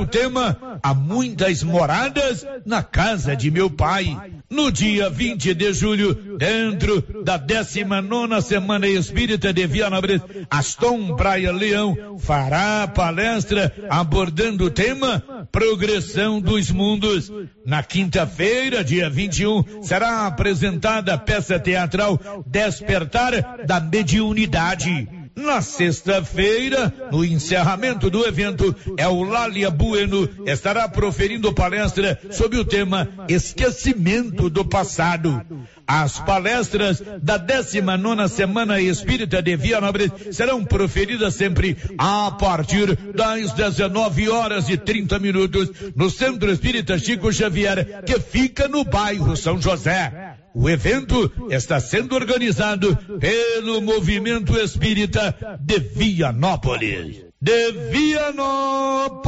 [0.00, 4.16] o tema Há muitas moradas na casa de meu pai.
[4.50, 10.20] No dia 20 de julho, dentro da 19 Semana Espírita de Vianópolis,
[10.50, 17.32] Aston Praia Leão fará palestra abordando o tema Progressão dos Mundos.
[17.64, 25.08] Na quinta-feira, dia 21, será apresentada a peça teatral Despertar da Mediunidade.
[25.34, 32.64] Na sexta-feira, no encerramento do evento, é o Lália Bueno estará proferindo palestra sobre o
[32.64, 35.44] tema Esquecimento do Passado.
[35.86, 44.28] As palestras da 19 Semana Espírita de Vianópolis serão proferidas sempre a partir das 19
[44.28, 50.41] horas e 30 minutos no Centro Espírita Chico Xavier, que fica no bairro São José.
[50.54, 57.24] O evento está sendo organizado pelo Movimento Espírita de Vianópolis.
[57.40, 59.22] De Vianópolis,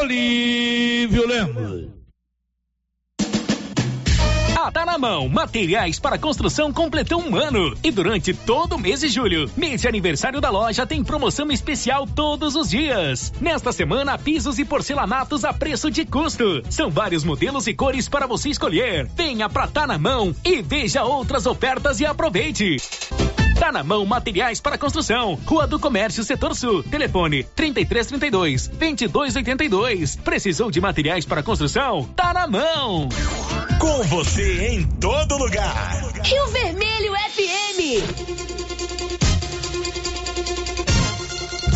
[0.00, 1.95] Olívio Lemos.
[4.66, 7.78] A Tá na Mão, materiais para construção completou um ano.
[7.84, 12.04] E durante todo o mês de julho, mês de aniversário da loja, tem promoção especial
[12.04, 13.32] todos os dias.
[13.40, 16.64] Nesta semana, pisos e porcelanatos a preço de custo.
[16.68, 19.08] São vários modelos e cores para você escolher.
[19.14, 22.78] Venha pra Tá na Mão e veja outras ofertas e aproveite.
[23.58, 25.38] Tá na mão materiais para construção.
[25.46, 26.82] Rua do Comércio, Setor Sul.
[26.82, 30.16] Telefone 3332 2282.
[30.16, 32.04] Precisou de materiais para construção?
[32.14, 33.08] Tá na mão.
[33.80, 35.74] Com você em todo lugar.
[36.22, 38.76] Rio Vermelho FM.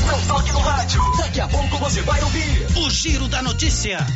[0.06, 1.02] Não toque no rádio.
[1.16, 4.06] Daqui a pouco você vai ouvir o Giro da Notícia.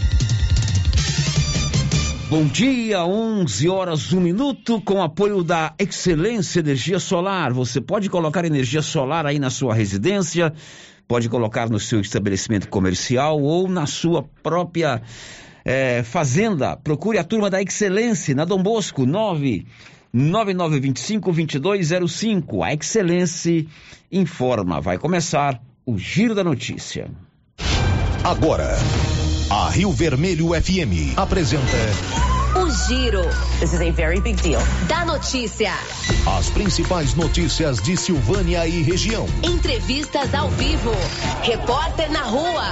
[2.29, 7.53] Bom dia, 11 horas, 1 minuto, com apoio da Excelência Energia Solar.
[7.53, 10.51] Você pode colocar energia solar aí na sua residência,
[11.07, 15.03] pode colocar no seu estabelecimento comercial ou na sua própria
[15.65, 16.75] é, fazenda.
[16.77, 19.67] Procure a turma da Excelência na Dom Bosco, 9
[20.15, 22.65] 9925-2205.
[22.65, 23.67] A Excelência
[24.11, 24.81] informa.
[24.81, 27.11] Vai começar o Giro da Notícia.
[28.25, 28.79] Agora.
[29.51, 31.65] A Rio Vermelho FM apresenta
[32.57, 33.23] o Giro.
[33.61, 34.61] This is a very big deal.
[34.89, 35.73] Da notícia.
[36.39, 39.27] As principais notícias de Silvânia e região.
[39.43, 40.93] Entrevistas ao vivo.
[41.43, 42.65] Repórter na rua.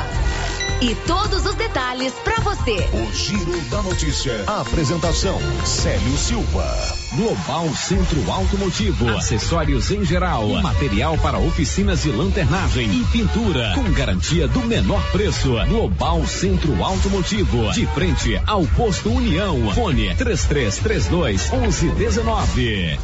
[0.82, 2.75] E todos os detalhes para você.
[2.93, 4.43] O Giro da Notícia.
[4.48, 6.69] A apresentação: Célio Silva.
[7.15, 9.09] Global Centro Automotivo.
[9.10, 10.48] Acessórios em geral.
[10.60, 13.75] Material para oficinas de lanternagem e pintura.
[13.76, 15.53] Com garantia do menor preço.
[15.69, 17.71] Global Centro Automotivo.
[17.71, 19.72] De frente ao posto União.
[19.75, 22.98] Fone 3332 1119.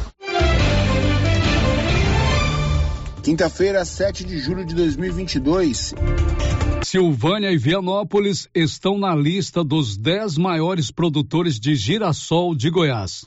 [3.23, 5.93] Quinta-feira, 7 de julho de 2022.
[6.81, 13.25] Silvânia e Vianópolis estão na lista dos 10 maiores produtores de girassol de Goiás.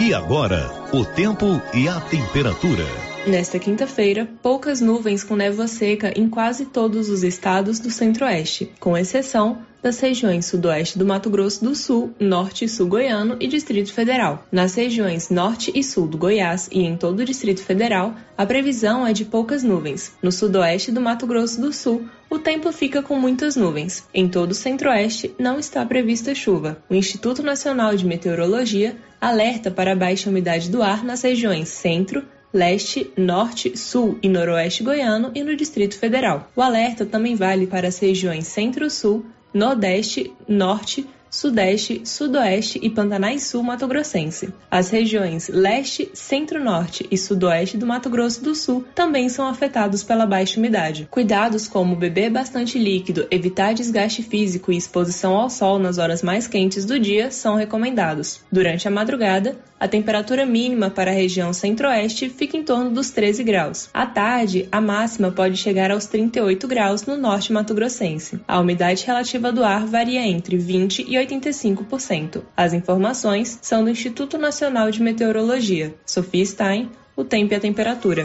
[0.00, 3.05] E agora, o tempo e a temperatura.
[3.26, 8.96] Nesta quinta-feira, poucas nuvens com névoa seca em quase todos os estados do centro-oeste, com
[8.96, 13.92] exceção das regiões sudoeste do Mato Grosso do Sul, norte e sul goiano e Distrito
[13.92, 14.46] Federal.
[14.50, 19.04] Nas regiões norte e sul do Goiás e em todo o Distrito Federal, a previsão
[19.04, 20.12] é de poucas nuvens.
[20.22, 24.04] No sudoeste do Mato Grosso do Sul, o tempo fica com muitas nuvens.
[24.14, 26.78] Em todo o centro-oeste, não está prevista chuva.
[26.88, 32.22] O Instituto Nacional de Meteorologia alerta para a baixa umidade do ar nas regiões centro,
[32.52, 36.50] leste, norte, sul e noroeste goiano e no Distrito Federal.
[36.54, 43.62] O alerta também vale para as regiões centro-sul, Nordeste, Norte, Sudeste, Sudoeste e Pantanais Sul
[43.62, 44.54] Mato Grossense.
[44.70, 50.24] As regiões Leste, Centro-Norte e Sudoeste do Mato Grosso do Sul também são afetados pela
[50.24, 51.06] baixa umidade.
[51.10, 56.46] Cuidados como beber bastante líquido, evitar desgaste físico e exposição ao sol nas horas mais
[56.46, 58.40] quentes do dia são recomendados.
[58.50, 63.44] Durante a madrugada, a temperatura mínima para a região centro-oeste fica em torno dos 13
[63.44, 63.90] graus.
[63.92, 68.40] À tarde, a máxima pode chegar aos 38 graus no norte mato-grossense.
[68.48, 72.42] A umidade relativa do ar varia entre 20 e 85%.
[72.56, 75.94] As informações são do Instituto Nacional de Meteorologia.
[76.06, 78.24] Sofia Stein, o tempo e a temperatura.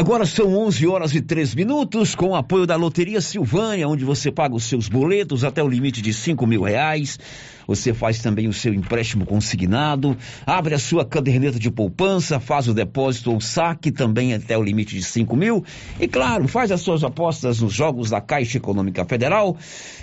[0.00, 4.32] Agora são 11 horas e 3 minutos, com o apoio da Loteria Silvânia, onde você
[4.32, 7.18] paga os seus boletos até o limite de 5 mil reais.
[7.66, 10.16] Você faz também o seu empréstimo consignado,
[10.46, 14.96] abre a sua caderneta de poupança, faz o depósito ou saque também até o limite
[14.96, 15.62] de 5 mil.
[16.00, 19.54] E claro, faz as suas apostas nos jogos da Caixa Econômica Federal.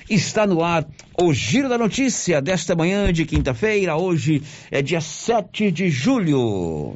[0.08, 0.86] Está no ar
[1.20, 3.98] o Giro da Notícia desta manhã de quinta-feira.
[3.98, 6.96] Hoje é dia 7 de julho.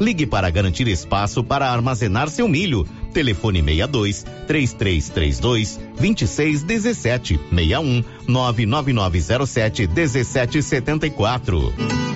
[0.00, 2.86] Ligue para garantir espaço para armazenar seu milho.
[3.12, 12.15] Telefone 62 3332 2617 61 99907 1774.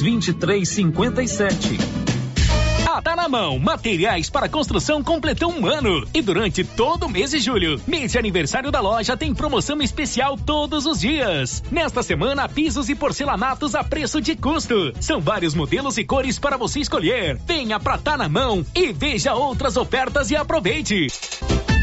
[0.00, 1.78] 2357.
[2.86, 3.58] Ah, tá na mão.
[3.58, 6.06] Materiais para construção completou um ano.
[6.14, 10.36] E durante todo o mês de julho, mês de aniversário da loja, tem promoção especial
[10.36, 11.60] todos os dias.
[11.72, 14.92] Nesta semana, pisos e porcelanatos a preço de custo.
[15.00, 17.36] São vários modelos e cores para você escolher.
[17.46, 21.08] Venha pra Tá na mão e veja outras ofertas e aproveite.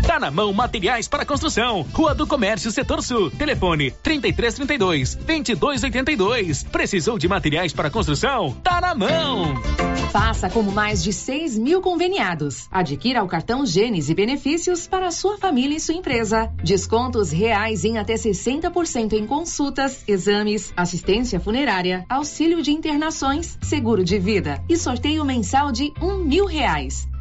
[0.05, 1.85] Tá na mão materiais para construção.
[1.93, 3.31] Rua do Comércio, Setor Sul.
[3.31, 6.63] Telefone 3332 2282.
[6.63, 8.55] Precisou de materiais para construção?
[8.63, 9.53] Tá na mão.
[10.11, 12.67] Faça como mais de 6 mil conveniados.
[12.69, 16.51] Adquira o cartão Gênesis e benefícios para sua família e sua empresa.
[16.61, 24.19] Descontos reais em até 60% em consultas, exames, assistência funerária, auxílio de internações, seguro de
[24.19, 27.10] vida e sorteio mensal de um mil reais.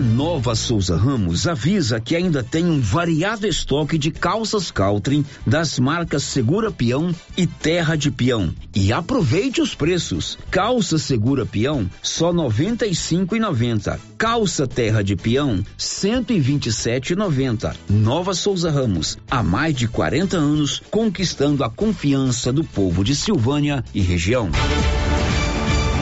[0.00, 5.78] A nova Souza Ramos avisa que ainda tem um variado estoque de calças Caltrim das
[5.78, 8.50] marcas Segura Peão e Terra de Peão.
[8.74, 10.38] E aproveite os preços.
[10.50, 14.00] Calça Segura Peão só R$ 95,90.
[14.16, 17.76] Calça Terra de Peão R$ 127,90.
[17.90, 23.84] Nova Souza Ramos, há mais de 40 anos conquistando a confiança do povo de Silvânia
[23.92, 24.50] e região.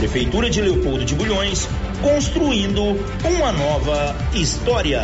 [0.00, 1.68] Prefeitura de Leopoldo de Bulhões,
[2.00, 5.02] construindo uma nova história.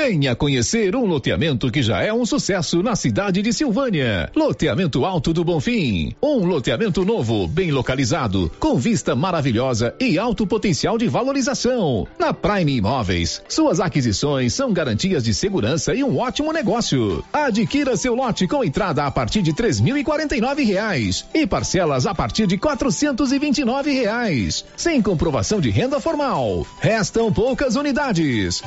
[0.00, 4.30] Venha conhecer um loteamento que já é um sucesso na cidade de Silvânia.
[4.32, 6.14] Loteamento Alto do Bonfim.
[6.22, 12.06] Um loteamento novo, bem localizado, com vista maravilhosa e alto potencial de valorização.
[12.16, 17.24] Na Prime Imóveis, suas aquisições são garantias de segurança e um ótimo negócio.
[17.32, 21.26] Adquira seu lote com entrada a partir de três mil e quarenta e nove reais
[21.34, 25.98] e parcelas a partir de quatrocentos e vinte e nove reais, sem comprovação de renda
[25.98, 26.64] formal.
[26.80, 28.62] Restam poucas unidades.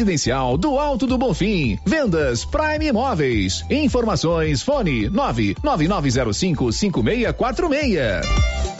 [0.00, 1.78] Residencial do Alto do Bonfim.
[1.84, 3.62] Vendas Prime Imóveis.
[3.68, 8.79] Informações fone 99905 5646.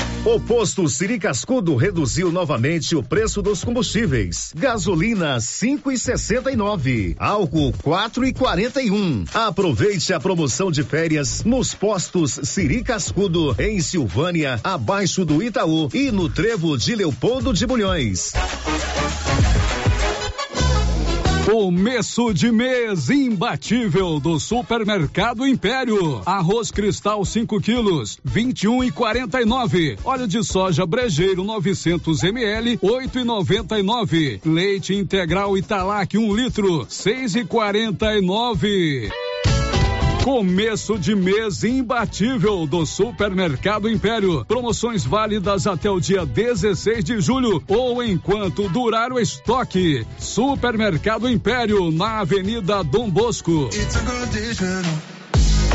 [0.23, 4.53] O posto Siri Cascudo reduziu novamente o preço dos combustíveis.
[4.55, 9.27] Gasolina 5,69, álcool 4,41.
[9.33, 16.11] Aproveite a promoção de férias nos postos Siri Cascudo em Silvânia, abaixo do Itaú e
[16.11, 18.31] no Trevo de Leopoldo de Bulhões.
[21.51, 26.21] Começo de mês imbatível do Supermercado Império.
[26.25, 29.97] Arroz cristal 5 quilos, 21 e 49.
[30.01, 34.39] Óleo de soja brejeiro 900 ml, 8 e 99.
[34.45, 39.11] Leite integral Italac 1 um litro, 6 e 49.
[40.23, 44.45] Começo de mês imbatível do Supermercado Império.
[44.45, 50.05] Promoções válidas até o dia 16 de julho ou enquanto durar o estoque.
[50.19, 53.67] Supermercado Império, na Avenida Dom Bosco.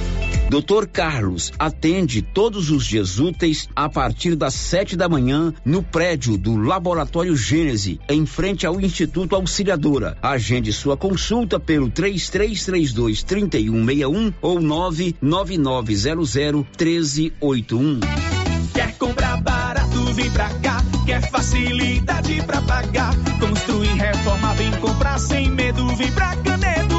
[0.51, 6.37] Doutor Carlos atende todos os dias úteis a partir das sete da manhã no prédio
[6.37, 10.17] do Laboratório Gênese, em frente ao Instituto Auxiliadora.
[10.21, 16.35] Agende sua consulta pelo 3332 3161 ou 99900
[16.77, 18.01] 1381.
[18.73, 20.83] Quer comprar barato, vem pra cá.
[21.05, 23.15] Quer facilidade pra pagar.
[23.39, 26.90] Construir, reforma, vem comprar sem medo, vem pra Canedo.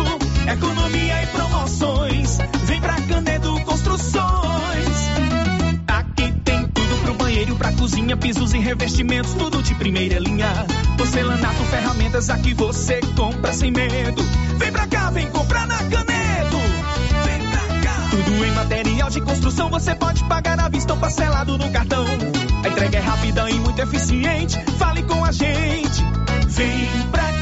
[0.51, 4.23] Economia e promoções, vem pra Canedo Construções.
[5.87, 10.49] Aqui tem tudo pro banheiro, pra cozinha, pisos e revestimentos, tudo de primeira linha.
[10.97, 14.23] Porcelanato, ferramentas, aqui você compra sem medo.
[14.59, 16.59] Vem pra cá, vem comprar na Canedo.
[17.25, 18.09] Vem pra cá.
[18.11, 22.05] Tudo em material de construção, você pode pagar à vista ou parcelado no cartão.
[22.65, 24.59] A entrega é rápida e muito eficiente.
[24.79, 26.05] Fale com a gente.
[26.49, 27.42] Vem pra Canedo.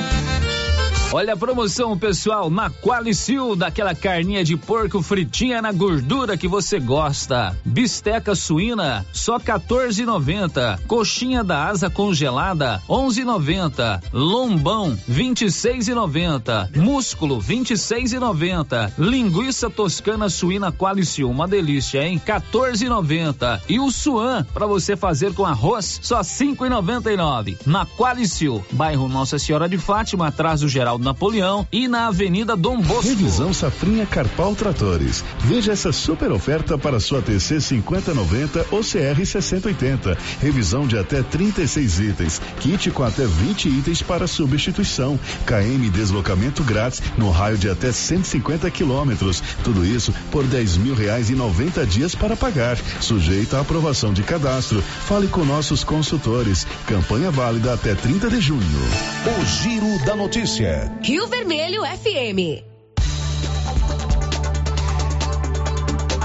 [1.13, 6.79] Olha a promoção, pessoal, na Qualicil, daquela carninha de porco fritinha na gordura que você
[6.79, 7.53] gosta.
[7.65, 10.79] Bisteca suína, só 14,90.
[10.87, 14.01] Coxinha da asa congelada, 11,90.
[14.13, 16.77] Lombão, 26,90.
[16.77, 18.93] Músculo, 26,90.
[18.97, 22.21] Linguiça toscana suína Qualicil, uma delícia, hein?
[22.25, 23.59] 14,90.
[23.67, 27.57] E o suan para você fazer com arroz, só 5,99.
[27.65, 32.79] Na Qualicil, bairro Nossa Senhora de Fátima, atrás do Geral Napoleão e na Avenida Dom
[32.79, 33.07] Bosco.
[33.07, 35.23] Revisão Safrinha Carpal Tratores.
[35.39, 40.17] Veja essa super oferta para sua TC 5090 ou CR 6080.
[40.39, 42.41] Revisão de até 36 itens.
[42.59, 45.19] Kit com até 20 itens para substituição.
[45.45, 49.41] KM deslocamento grátis no raio de até 150 quilômetros.
[49.63, 52.77] Tudo isso por 10 mil reais e 90 dias para pagar.
[52.99, 54.81] Sujeito à aprovação de cadastro.
[54.81, 56.67] Fale com nossos consultores.
[56.85, 58.61] Campanha válida até 30 de junho.
[58.61, 60.90] O Giro da Notícia.
[60.99, 62.63] Rio Vermelho FM.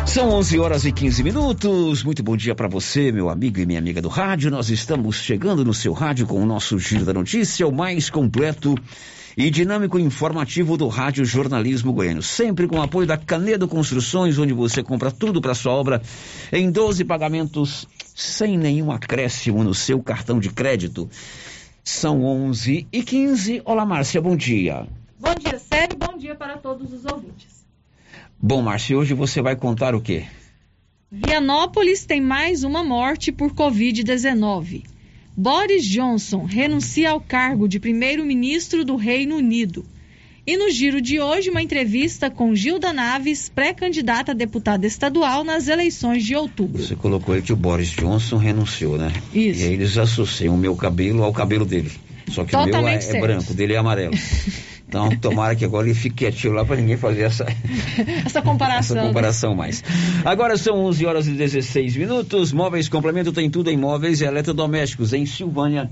[0.07, 2.03] São 11 horas e 15 minutos.
[2.03, 4.51] Muito bom dia para você, meu amigo e minha amiga do rádio.
[4.51, 8.75] Nós estamos chegando no seu rádio com o nosso Giro da Notícia, o mais completo
[9.37, 12.23] e dinâmico informativo do Rádio Jornalismo Goiano.
[12.23, 16.03] Sempre com apoio da Canedo Construções, onde você compra tudo para sua obra
[16.51, 21.09] em 12 pagamentos sem nenhum acréscimo no seu cartão de crédito.
[21.89, 23.63] São 11 e 15.
[23.65, 24.89] Olá, Márcia, bom dia.
[25.21, 25.97] Bom dia, Sérgio.
[25.97, 27.65] Bom dia para todos os ouvintes.
[28.43, 30.27] Bom, Márcia, hoje você vai contar o quê?
[31.09, 34.85] Vianópolis tem mais uma morte por Covid-19.
[35.37, 39.87] Boris Johnson renuncia ao cargo de primeiro-ministro do Reino Unido.
[40.47, 45.67] E no giro de hoje, uma entrevista com Gilda Naves, pré-candidata a deputada estadual nas
[45.67, 46.81] eleições de outubro.
[46.81, 49.13] Você colocou aí que o Boris Johnson renunciou, né?
[49.35, 49.63] Isso.
[49.63, 51.91] E aí eles associam o meu cabelo ao cabelo dele.
[52.31, 53.21] Só que o meu é, Totalmente é certo.
[53.23, 54.15] branco, o dele é amarelo.
[54.89, 57.45] Então, tomara que agora ele fique quietinho lá para ninguém fazer essa,
[58.25, 58.97] Essa comparação.
[58.97, 59.83] essa comparação mais.
[60.25, 62.53] Agora são 11 horas e 16 minutos.
[62.53, 65.91] Móveis Complemento tem tudo em móveis e eletrodomésticos em Silvânia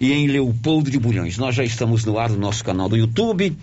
[0.00, 1.36] e em Leopoldo de Bulhões.
[1.36, 3.54] Nós já estamos no ar do nosso canal do YouTube.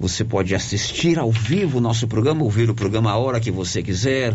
[0.00, 3.82] Você pode assistir ao vivo o nosso programa, ouvir o programa a hora que você
[3.82, 4.34] quiser,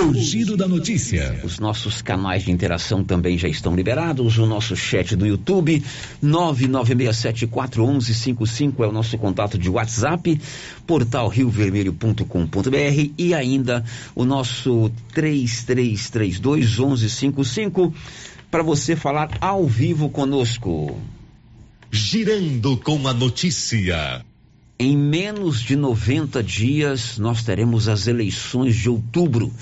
[0.00, 1.40] O Giro da Notícia.
[1.42, 4.38] Os nossos canais de interação também já estão liberados.
[4.38, 5.82] O nosso chat do YouTube,
[6.22, 10.40] 996741155 é o nosso contato de WhatsApp,
[10.86, 13.84] portal riovermelho.com.br e ainda
[14.14, 17.92] o nosso 33321155
[18.52, 20.96] para você falar ao vivo conosco.
[21.90, 24.24] Girando com a notícia.
[24.80, 29.52] Em menos de 90 dias, nós teremos as eleições de outubro,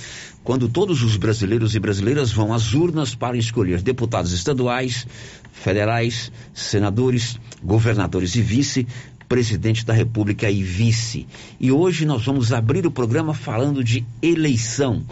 [0.47, 5.05] quando todos os brasileiros e brasileiras vão às urnas para escolher deputados estaduais,
[5.51, 8.87] federais, senadores, governadores e vice,
[9.29, 11.27] presidente da República e vice.
[11.59, 15.03] E hoje nós vamos abrir o programa falando de eleição.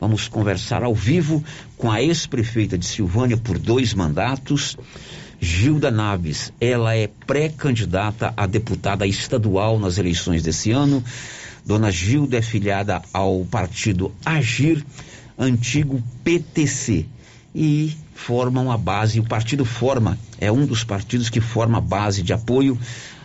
[0.00, 1.44] Vamos conversar ao vivo
[1.76, 4.76] com a ex-prefeita de Silvânia por dois mandatos.
[5.40, 11.00] Gilda Naves, ela é pré-candidata a deputada estadual nas eleições desse ano.
[11.64, 14.84] Dona Gilda é filiada ao partido Agir,
[15.38, 17.06] antigo PTC,
[17.54, 22.22] e formam a base, o partido forma, é um dos partidos que forma a base
[22.22, 22.78] de apoio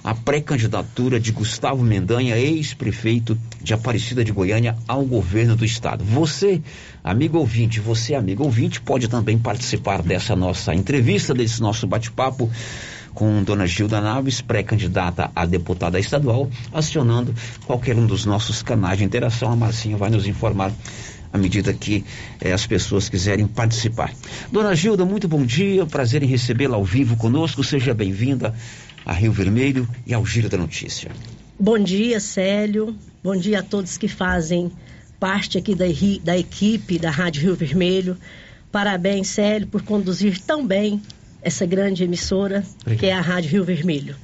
[0.03, 6.03] à pré-candidatura de Gustavo Mendanha, ex-prefeito de Aparecida de Goiânia, ao governo do estado.
[6.03, 6.61] Você,
[7.03, 12.49] amigo ouvinte, você, amigo ouvinte, pode também participar dessa nossa entrevista, desse nosso bate-papo
[13.15, 17.33] com Dona Gilda Naves, pré-candidata a deputada estadual, acionando
[17.65, 19.51] qualquer um dos nossos canais de interação.
[19.51, 20.71] A Marcinha vai nos informar
[21.31, 22.03] à medida que
[22.41, 24.13] eh, as pessoas quiserem participar.
[24.51, 27.63] Dona Gilda, muito bom dia, prazer em recebê-la ao vivo conosco.
[27.63, 28.53] Seja bem-vinda
[29.05, 31.09] a Rio Vermelho e ao Giro da Notícia.
[31.57, 32.95] Bom dia, Célio.
[33.23, 34.71] Bom dia a todos que fazem
[35.19, 35.85] parte aqui da,
[36.21, 38.17] da equipe da Rádio Rio Vermelho.
[38.71, 41.01] Parabéns, Célio, por conduzir tão bem
[41.45, 42.65] essa grande emissora
[42.97, 44.15] que é a Rádio Rio Vermelho.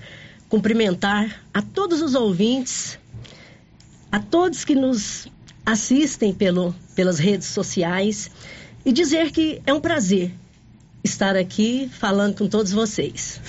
[0.50, 2.98] Cumprimentar a todos os ouvintes,
[4.12, 5.28] a todos que nos
[5.64, 8.32] assistem pelo, pelas redes sociais
[8.84, 10.32] e dizer que é um prazer
[11.04, 13.40] estar aqui falando com todos vocês.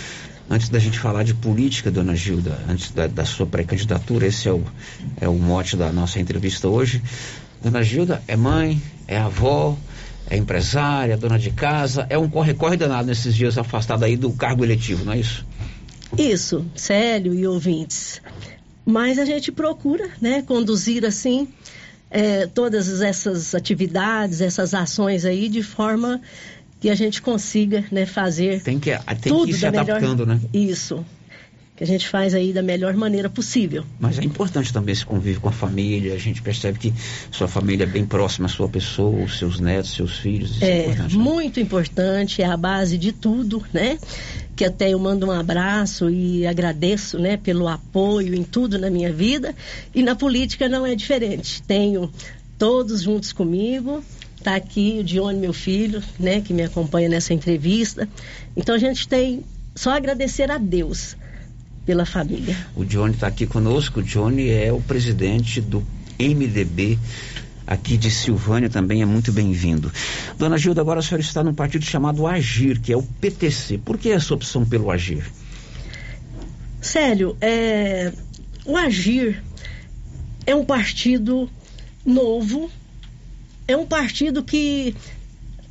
[0.51, 4.53] Antes da gente falar de política, dona Gilda, antes da, da sua pré-candidatura, esse é
[4.53, 4.63] o,
[5.19, 7.03] é o mote da nossa entrevista hoje.
[7.63, 9.79] Dona Gilda é mãe, é avó,
[10.29, 14.65] é empresária, dona de casa, é um corre-corre danado nesses dias afastada aí do cargo
[14.65, 15.45] eletivo, não é isso?
[16.17, 18.21] Isso, Célio e ouvintes.
[18.85, 21.49] Mas a gente procura, né, conduzir assim
[22.11, 26.21] é, todas essas atividades, essas ações aí de forma
[26.81, 30.27] que a gente consiga, né, fazer tem que tem tudo que ir se da adaptando,
[30.27, 30.41] melhor...
[30.41, 30.49] né?
[30.53, 31.05] Isso.
[31.75, 33.83] Que a gente faz aí da melhor maneira possível.
[33.99, 36.13] Mas é importante também esse convívio com a família.
[36.15, 36.93] A gente percebe que
[37.31, 40.51] sua família é bem próxima à sua pessoa, os seus netos, seus filhos.
[40.57, 41.17] Isso é, É, importante.
[41.17, 41.23] né?
[41.23, 43.99] muito importante, é a base de tudo, né?
[44.55, 49.11] Que até eu mando um abraço e agradeço, né, pelo apoio em tudo na minha
[49.11, 49.55] vida.
[49.95, 51.63] E na política não é diferente.
[51.63, 52.13] Tenho
[52.59, 54.05] todos juntos comigo.
[54.45, 58.07] Tá aqui o Dione, meu filho, né, que me acompanha nessa entrevista.
[58.55, 59.43] Então a gente tem
[59.75, 61.17] só agradecer a Deus
[61.85, 62.57] pela família.
[62.75, 64.01] O Johnny está aqui conosco.
[64.01, 65.85] O Johnny é o presidente do
[66.19, 66.99] MDB
[67.67, 69.91] aqui de Silvânia, também é muito bem-vindo.
[70.37, 73.79] Dona Gilda, agora a senhora está num partido chamado Agir, que é o PTC.
[73.79, 75.25] Por que essa opção pelo Agir?
[76.81, 78.13] Célio, é,
[78.67, 79.43] o Agir
[80.45, 81.49] é um partido
[82.05, 82.71] novo,
[83.69, 84.95] é um partido que,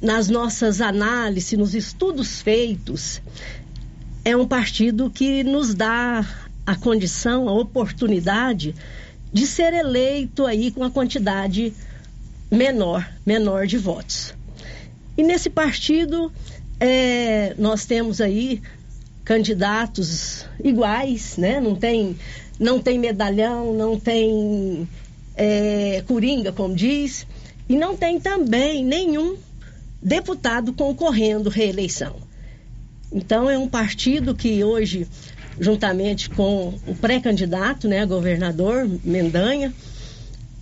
[0.02, 3.22] nas nossas análises, nos estudos feitos,
[4.24, 6.26] é um partido que nos dá
[6.66, 8.76] a condição, a oportunidade
[9.34, 11.74] de ser eleito aí com a quantidade
[12.52, 14.34] menor, menor de votos.
[15.18, 16.32] E nesse partido
[16.80, 18.62] é, nós temos aí
[19.24, 21.60] candidatos iguais, né?
[21.60, 22.16] Não tem,
[22.60, 24.88] não tem medalhão, não tem
[25.36, 27.26] é, coringa, como diz,
[27.68, 29.38] e não tem também nenhum
[30.02, 32.31] deputado concorrendo reeleição.
[33.12, 35.08] Então é um partido que hoje,
[35.60, 39.74] juntamente com o pré-candidato, né, governador Mendanha,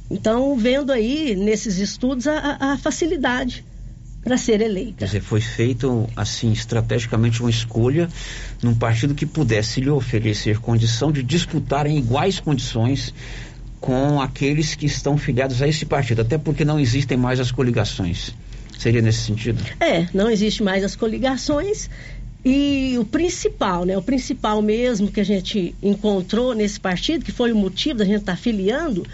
[0.10, 3.64] então vendo aí nesses estudos a, a facilidade
[4.24, 4.98] para ser eleita.
[5.00, 8.10] Quer dizer, foi feito assim estrategicamente uma escolha
[8.62, 13.14] num partido que pudesse lhe oferecer condição de disputar em iguais condições
[13.80, 18.34] com aqueles que estão filiados a esse partido, até porque não existem mais as coligações.
[18.78, 19.62] Seria nesse sentido?
[19.80, 21.90] É, não existe mais as coligações
[22.44, 27.52] e o principal, né, o principal mesmo que a gente encontrou nesse partido, que foi
[27.52, 29.06] o motivo da gente estar tá filiando,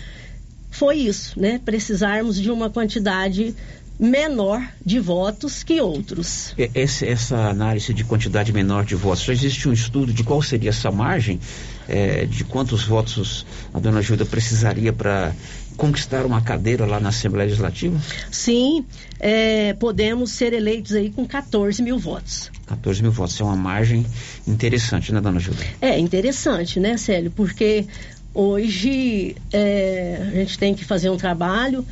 [0.69, 3.55] foi isso, né, precisarmos de uma quantidade
[3.99, 6.53] menor de votos que outros.
[6.57, 10.69] Esse, essa análise de quantidade menor de votos, já existe um estudo de qual seria
[10.69, 11.39] essa margem,
[11.87, 15.33] é, de quantos votos a dona Gilda precisaria para
[15.75, 17.99] conquistar uma cadeira lá na Assembleia Legislativa?
[18.31, 18.85] Sim,
[19.19, 22.51] é, podemos ser eleitos aí com 14 mil votos.
[22.65, 24.05] 14 mil votos, é uma margem
[24.47, 25.63] interessante, né, dona Gilda?
[25.81, 27.31] É interessante, né, Célio?
[27.31, 27.85] Porque
[28.33, 31.85] hoje é, a gente tem que fazer um trabalho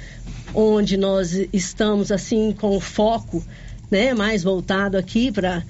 [0.53, 3.43] onde nós estamos assim com o foco
[3.89, 5.63] né, mais voltado aqui para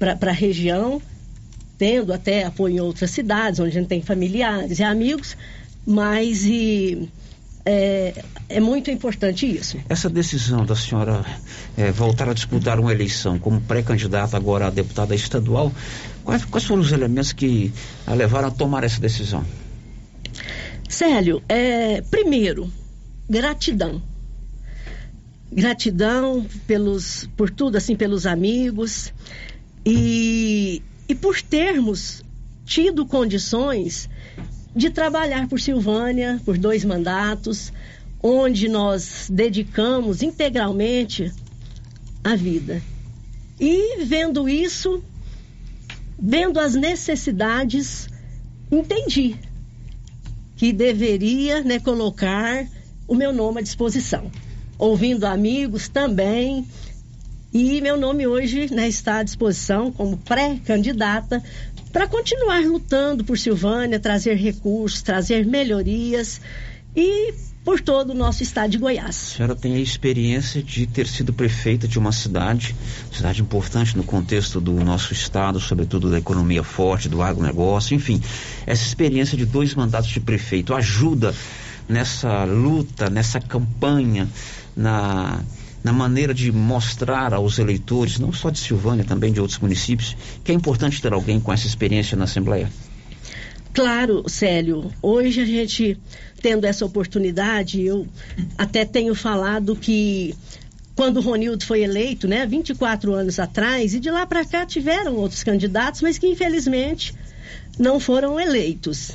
[0.00, 1.00] a região,
[1.78, 5.36] tendo até apoio em outras cidades, onde a gente tem familiares e amigos,
[5.86, 7.08] mas e,
[7.70, 9.78] é, é muito importante isso.
[9.88, 11.24] Essa decisão da senhora
[11.76, 15.72] é, voltar a disputar uma eleição como pré-candidata agora a deputada estadual,
[16.24, 17.72] quais, quais foram os elementos que
[18.08, 19.44] a levaram a tomar essa decisão?
[20.88, 22.68] Célio, é, primeiro,
[23.28, 24.02] gratidão.
[25.52, 29.12] Gratidão pelos, por tudo, assim, pelos amigos
[29.86, 32.24] e, e por termos
[32.64, 34.09] tido condições
[34.74, 37.72] de trabalhar por Silvânia por dois mandatos,
[38.22, 41.32] onde nós dedicamos integralmente
[42.22, 42.82] a vida.
[43.58, 45.02] E vendo isso,
[46.18, 48.08] vendo as necessidades,
[48.70, 49.36] entendi
[50.60, 52.66] que deveria né, colocar
[53.08, 54.30] o meu nome à disposição.
[54.78, 56.66] Ouvindo amigos também.
[57.50, 61.42] E meu nome hoje né, está à disposição como pré-candidata
[61.92, 66.40] para continuar lutando por Silvânia, trazer recursos, trazer melhorias
[66.94, 69.32] e por todo o nosso estado de Goiás.
[69.32, 72.74] A senhora tem a experiência de ter sido prefeita de uma cidade,
[73.12, 78.20] cidade importante no contexto do nosso estado, sobretudo da economia forte, do agronegócio, enfim.
[78.66, 81.34] Essa experiência de dois mandatos de prefeito ajuda
[81.88, 84.28] nessa luta, nessa campanha,
[84.74, 85.40] na,
[85.82, 90.52] na maneira de mostrar aos eleitores, não só de Silvânia, também de outros municípios, que
[90.52, 92.70] é importante ter alguém com essa experiência na Assembleia?
[93.72, 94.92] Claro, Célio.
[95.00, 95.98] Hoje a gente
[96.42, 98.06] tendo essa oportunidade, eu
[98.56, 100.34] até tenho falado que
[100.96, 105.16] quando o Ronildo foi eleito, né, 24 anos atrás, e de lá para cá tiveram
[105.16, 107.14] outros candidatos, mas que infelizmente
[107.78, 109.12] não foram eleitos.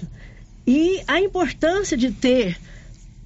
[0.65, 2.58] E a importância de ter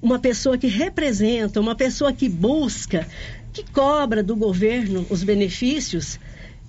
[0.02, 3.08] uma pessoa que representa, uma pessoa que busca,
[3.52, 6.20] que cobra do governo os benefícios.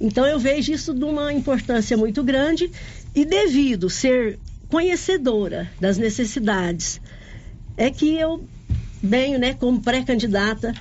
[0.01, 2.71] Então eu vejo isso de uma importância muito grande
[3.15, 4.39] e devido ser
[4.69, 7.01] conhecedora das necessidades,
[7.77, 8.45] é que eu
[9.03, 10.75] venho, né, como pré-candidata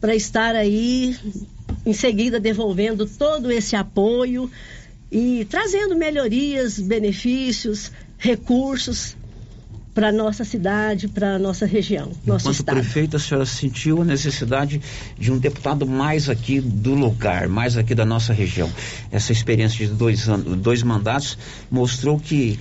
[0.00, 1.16] para estar aí
[1.84, 4.50] em seguida devolvendo todo esse apoio
[5.10, 9.16] e trazendo melhorias, benefícios, recursos
[10.00, 12.76] para nossa cidade, para nossa região, nosso Enquanto estado.
[12.76, 14.80] prefeita, a senhora sentiu a necessidade
[15.18, 18.70] de um deputado mais aqui do lugar, mais aqui da nossa região.
[19.12, 21.36] Essa experiência de dois anos, dois mandatos
[21.70, 22.58] mostrou que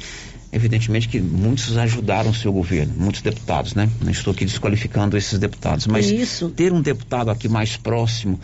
[0.52, 3.90] evidentemente que muitos ajudaram o seu governo, muitos deputados, né?
[4.02, 6.50] Não estou aqui desqualificando esses deputados, mas Isso.
[6.50, 8.38] ter um deputado aqui mais próximo,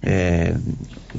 [0.00, 0.54] é,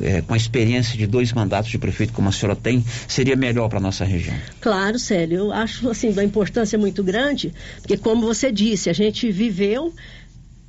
[0.02, 3.68] é, com a experiência de dois mandatos de prefeito como a senhora tem, seria melhor
[3.70, 4.36] para nossa região.
[4.60, 9.32] Claro, Célio, eu acho assim da importância muito grande, porque como você disse, a gente
[9.32, 9.94] viveu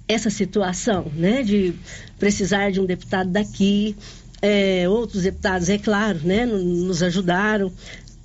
[0.08, 1.72] essa situação, né, de
[2.18, 3.96] precisar de um deputado daqui,
[4.42, 7.72] é, outros deputados, é claro, né, no- nos ajudaram,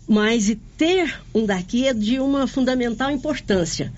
[0.08, 3.92] mas e ter um daqui é de uma fundamental importância,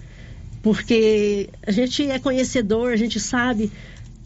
[0.62, 3.72] porque a gente é conhecedor, a gente sabe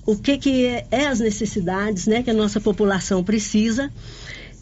[0.05, 3.91] o que que é, é as necessidades, né, que a nossa população precisa.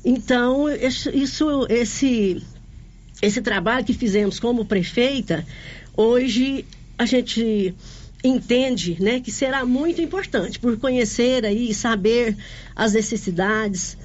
[0.03, 2.41] Então, isso, esse
[3.21, 5.45] esse trabalho que fizemos como prefeita,
[5.95, 6.65] hoje
[6.97, 7.75] a gente
[8.23, 12.35] entende, né, que será muito importante por conhecer aí, saber
[12.75, 13.97] as necessidades,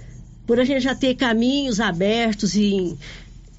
[0.47, 2.97] por a gente já ter caminhos abertos em,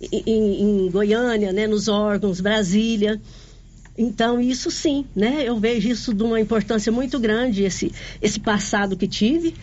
[0.01, 3.19] em, em Goiânia, né, nos órgãos, Brasília.
[3.97, 5.43] Então, isso sim, né?
[5.43, 9.55] Eu vejo isso de uma importância muito grande, esse, esse passado que tive,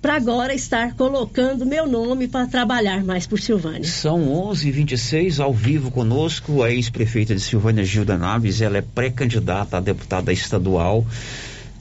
[0.00, 3.84] para agora estar colocando meu nome para trabalhar mais por Silvânia.
[3.84, 9.80] São 11h26, ao vivo conosco, a ex-prefeita de Silvânia Gilda Naves, ela é pré-candidata a
[9.80, 11.04] deputada estadual.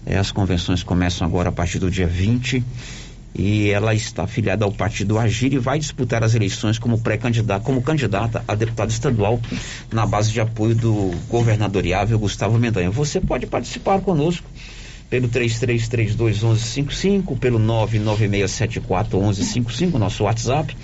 [0.06, 2.63] É, as convenções começam agora a partir do dia 20
[3.39, 7.82] e ela está afiliada ao partido Agir e vai disputar as eleições como pré-candidata, como
[7.82, 9.39] candidata a deputada estadual
[9.91, 12.91] na base de apoio do governadoriável Gustavo Mendanha.
[12.91, 14.45] Você pode participar conosco
[15.10, 20.75] pelo 33321155, pelo 996741155, nosso WhatsApp,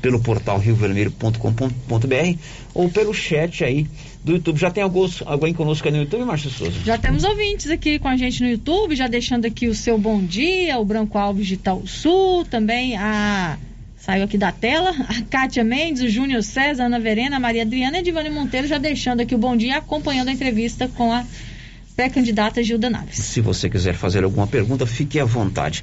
[0.00, 2.38] pelo portal riovermelho.com.br
[2.74, 3.86] ou pelo chat aí
[4.24, 4.58] do YouTube.
[4.58, 6.78] Já tem alguns, alguém conosco aí no YouTube, Márcio Souza?
[6.84, 10.20] Já temos ouvintes aqui com a gente no YouTube, já deixando aqui o seu bom
[10.22, 13.58] dia, o Branco Alves de Itaú Sul, também a.
[13.96, 17.98] Saiu aqui da tela, a Kátia Mendes, o Júnior César, Ana Verena, a Maria Adriana
[17.98, 21.24] e a Monteiro já deixando aqui o bom dia, acompanhando a entrevista com a
[22.02, 23.16] pré-candidata Gilda Naves.
[23.16, 25.82] Se você quiser fazer alguma pergunta, fique à vontade.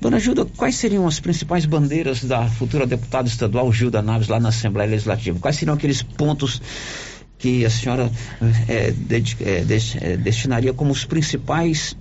[0.00, 4.50] Dona Gilda, quais seriam as principais bandeiras da futura deputada estadual Gilda Naves lá na
[4.50, 5.40] Assembleia Legislativa?
[5.40, 6.62] Quais seriam aqueles pontos
[7.36, 8.08] que a senhora
[8.68, 11.96] eh, dedi- eh, des- eh, destinaria como os principais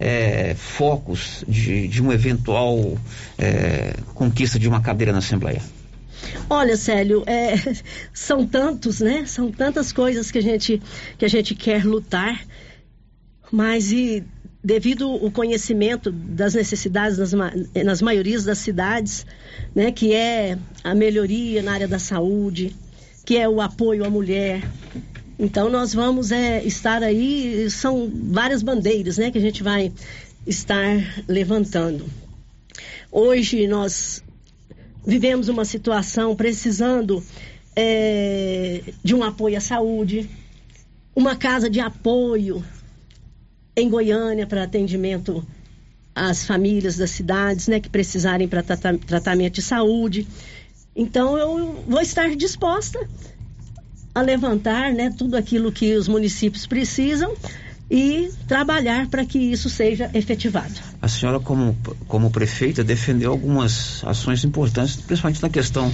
[0.00, 2.96] eh, focos de, de uma eventual
[3.36, 5.60] eh, conquista de uma cadeira na Assembleia?
[6.48, 7.54] Olha, Célio, é,
[8.14, 9.24] são tantos, né?
[9.26, 10.80] São tantas coisas que a gente,
[11.18, 12.40] que a gente quer lutar,
[13.50, 14.24] mas e
[14.64, 17.32] devido ao conhecimento das necessidades nas,
[17.84, 19.26] nas maiorias das cidades,
[19.74, 19.92] né?
[19.92, 22.74] Que é a melhoria na área da saúde,
[23.26, 24.62] que é o apoio à mulher.
[25.38, 29.30] Então nós vamos é, estar aí, são várias bandeiras, né?
[29.30, 29.92] Que a gente vai
[30.46, 32.06] estar levantando.
[33.12, 34.24] Hoje nós
[35.06, 37.22] vivemos uma situação precisando
[37.76, 40.28] é, de um apoio à saúde,
[41.14, 42.64] uma casa de apoio
[43.76, 45.44] em Goiânia para atendimento
[46.14, 50.26] às famílias das cidades, né, que precisarem para trata tratamento de saúde.
[50.94, 52.98] Então eu vou estar disposta
[54.14, 57.34] a levantar, né, tudo aquilo que os municípios precisam
[57.90, 60.72] e trabalhar para que isso seja efetivado.
[61.02, 65.92] A senhora, como, como prefeita, defendeu algumas ações importantes, principalmente na questão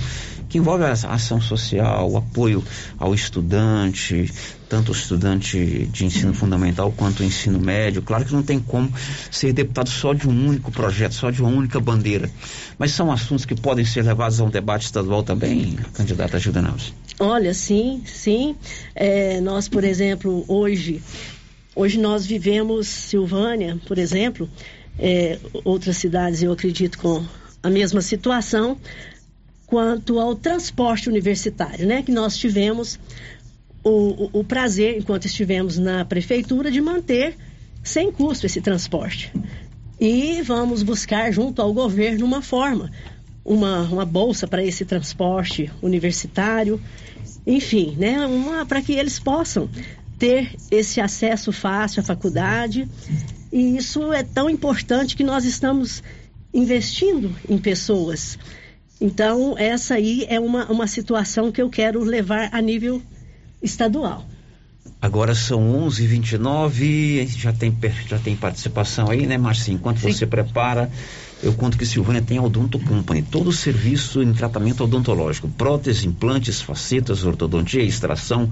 [0.49, 2.63] que envolve a ação social, o apoio
[2.99, 4.31] ao estudante,
[4.71, 8.01] tanto o estudante de ensino fundamental quanto o ensino médio.
[8.01, 8.91] Claro que não tem como
[9.29, 12.31] ser deputado só de um único projeto, só de uma única bandeira.
[12.79, 16.61] Mas são assuntos que podem ser levados a um debate estadual também, candidata Gilda.
[17.19, 18.55] Olha, sim, sim.
[18.95, 21.03] É, nós, por exemplo, hoje,
[21.75, 24.49] hoje nós vivemos Silvânia, por exemplo,
[24.97, 27.25] é, outras cidades eu acredito com
[27.61, 28.79] a mesma situação
[29.67, 32.03] quanto ao transporte universitário, né?
[32.03, 33.01] Que nós tivemos
[33.83, 37.37] o, o, prazer, enquanto estivemos na prefeitura, de manter
[37.83, 39.33] sem custo esse transporte.
[39.99, 42.91] e vamos buscar junto ao governo uma forma,
[43.45, 46.81] uma, uma bolsa para esse transporte universitário,
[47.47, 48.17] enfim, né,
[48.69, 49.69] para que eles possam
[50.19, 52.87] ter esse acesso fácil à faculdade.
[53.51, 56.03] E isso é tão importante que nós estamos
[56.53, 58.39] investindo em pessoas.
[59.01, 63.03] Então, essa aí é uma, uma situação que eu quero levar a nível
[63.63, 64.25] estadual.
[65.01, 67.75] Agora são 11h29, já tem,
[68.07, 69.77] já tem participação aí, né, Marcinho?
[69.77, 70.13] Enquanto Sim.
[70.13, 70.91] você prepara,
[71.43, 76.07] eu conto que Silvânia tem a Odonto Company, todo o serviço em tratamento odontológico, prótese,
[76.07, 78.51] implantes, facetas, ortodontia, extração,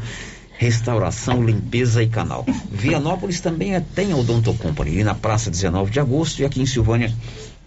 [0.57, 2.47] restauração, limpeza e canal.
[2.73, 6.62] Vianópolis também é, tem a Odonto Company, ali na Praça 19 de Agosto e aqui
[6.62, 7.12] em Silvânia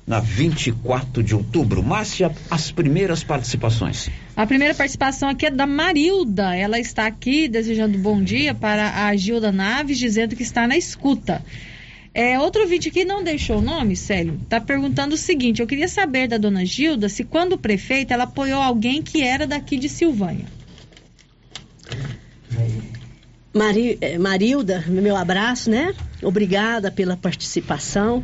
[0.05, 1.83] na 24 de outubro.
[1.83, 4.09] Márcia, as primeiras participações.
[4.35, 6.55] A primeira participação aqui é da Marilda.
[6.55, 11.43] Ela está aqui desejando bom dia para a Gilda Naves, dizendo que está na escuta.
[12.13, 15.87] É, outro vídeo que não deixou o nome, Célio, está perguntando o seguinte: eu queria
[15.87, 20.45] saber da dona Gilda se quando prefeita ela apoiou alguém que era daqui de Silvânia.
[23.53, 25.93] Mari, eh, Marilda, meu abraço, né?
[26.23, 28.23] Obrigada pela participação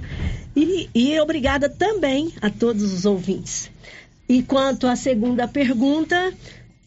[0.56, 3.70] e, e obrigada também a todos os ouvintes.
[4.30, 6.34] E quanto à segunda pergunta,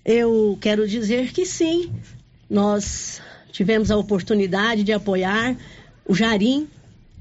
[0.05, 1.93] eu quero dizer que sim,
[2.49, 3.21] nós
[3.53, 5.55] tivemos a oportunidade de apoiar
[6.07, 6.67] o Jarim,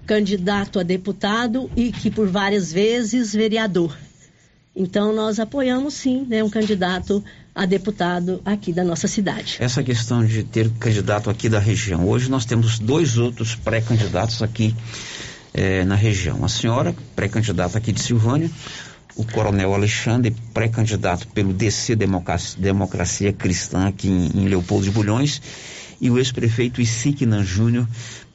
[0.06, 3.96] candidato a deputado e que por várias vezes vereador.
[4.76, 7.24] Então nós apoiamos sim, né, um candidato
[7.60, 9.58] a deputado aqui da nossa cidade.
[9.60, 12.08] Essa questão de ter candidato aqui da região.
[12.08, 14.74] Hoje nós temos dois outros pré-candidatos aqui
[15.54, 16.46] eh, na região.
[16.46, 18.50] A senhora, pré-candidata aqui de Silvânia,
[19.14, 25.42] o Coronel Alexandre, pré-candidato pelo DC Democracia, Democracia Cristã aqui em, em Leopoldo de Bulhões,
[26.00, 27.86] e o ex-prefeito Isiquinan Júnior,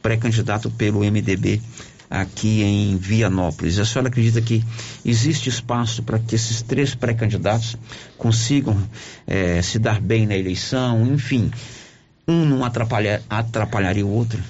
[0.03, 1.63] pré-candidato pelo MDB
[2.09, 3.79] aqui em Vianópolis.
[3.79, 4.65] A senhora acredita que
[5.05, 7.77] existe espaço para que esses três pré-candidatos
[8.17, 8.77] consigam
[9.27, 11.07] é, se dar bem na eleição?
[11.07, 11.51] Enfim,
[12.27, 14.43] um não atrapalhar, atrapalharia o outro?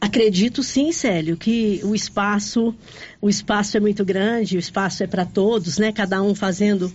[0.00, 2.74] Acredito sim, Célio, que o espaço,
[3.20, 5.92] o espaço é muito grande, o espaço é para todos, né?
[5.92, 6.92] Cada um fazendo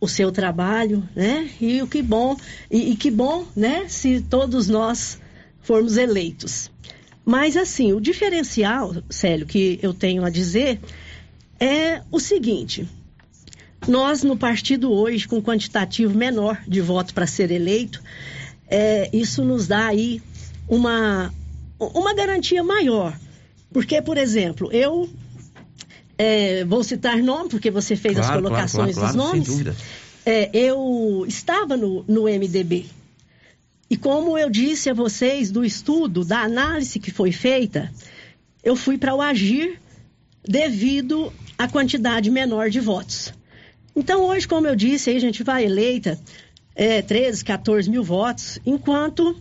[0.00, 1.50] o seu trabalho, né?
[1.60, 2.36] E o que bom,
[2.70, 3.86] e, e que bom, né?
[3.88, 5.18] Se todos nós
[5.62, 6.70] formos eleitos.
[7.26, 10.78] Mas, assim, o diferencial, Célio, que eu tenho a dizer
[11.58, 12.88] é o seguinte:
[13.88, 18.00] nós, no partido hoje, com quantitativo menor de voto para ser eleito,
[18.68, 20.22] é, isso nos dá aí
[20.68, 21.34] uma,
[21.80, 23.18] uma garantia maior.
[23.72, 25.10] Porque, por exemplo, eu
[26.16, 29.76] é, vou citar nome, porque você fez claro, as colocações claro, claro, dos nomes.
[30.24, 32.86] É, eu estava no, no MDB.
[33.88, 37.92] E como eu disse a vocês do estudo, da análise que foi feita,
[38.62, 39.80] eu fui para o agir
[40.42, 43.32] devido à quantidade menor de votos.
[43.94, 46.18] Então, hoje, como eu disse, aí a gente vai eleita
[46.74, 49.36] é, 13, 14 mil votos, enquanto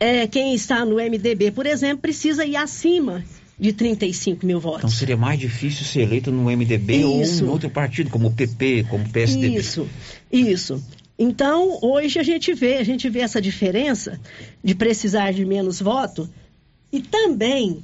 [0.00, 3.24] é, quem está no MDB, por exemplo, precisa ir acima
[3.58, 4.78] de 35 mil votos.
[4.80, 7.44] Então seria mais difícil ser eleito no MDB isso.
[7.44, 9.56] ou em outro partido, como o PP, como o PSDB.
[9.56, 9.88] Isso,
[10.32, 10.82] isso.
[11.18, 14.20] Então, hoje a gente vê, a gente vê essa diferença
[14.62, 16.28] de precisar de menos voto
[16.90, 17.82] e também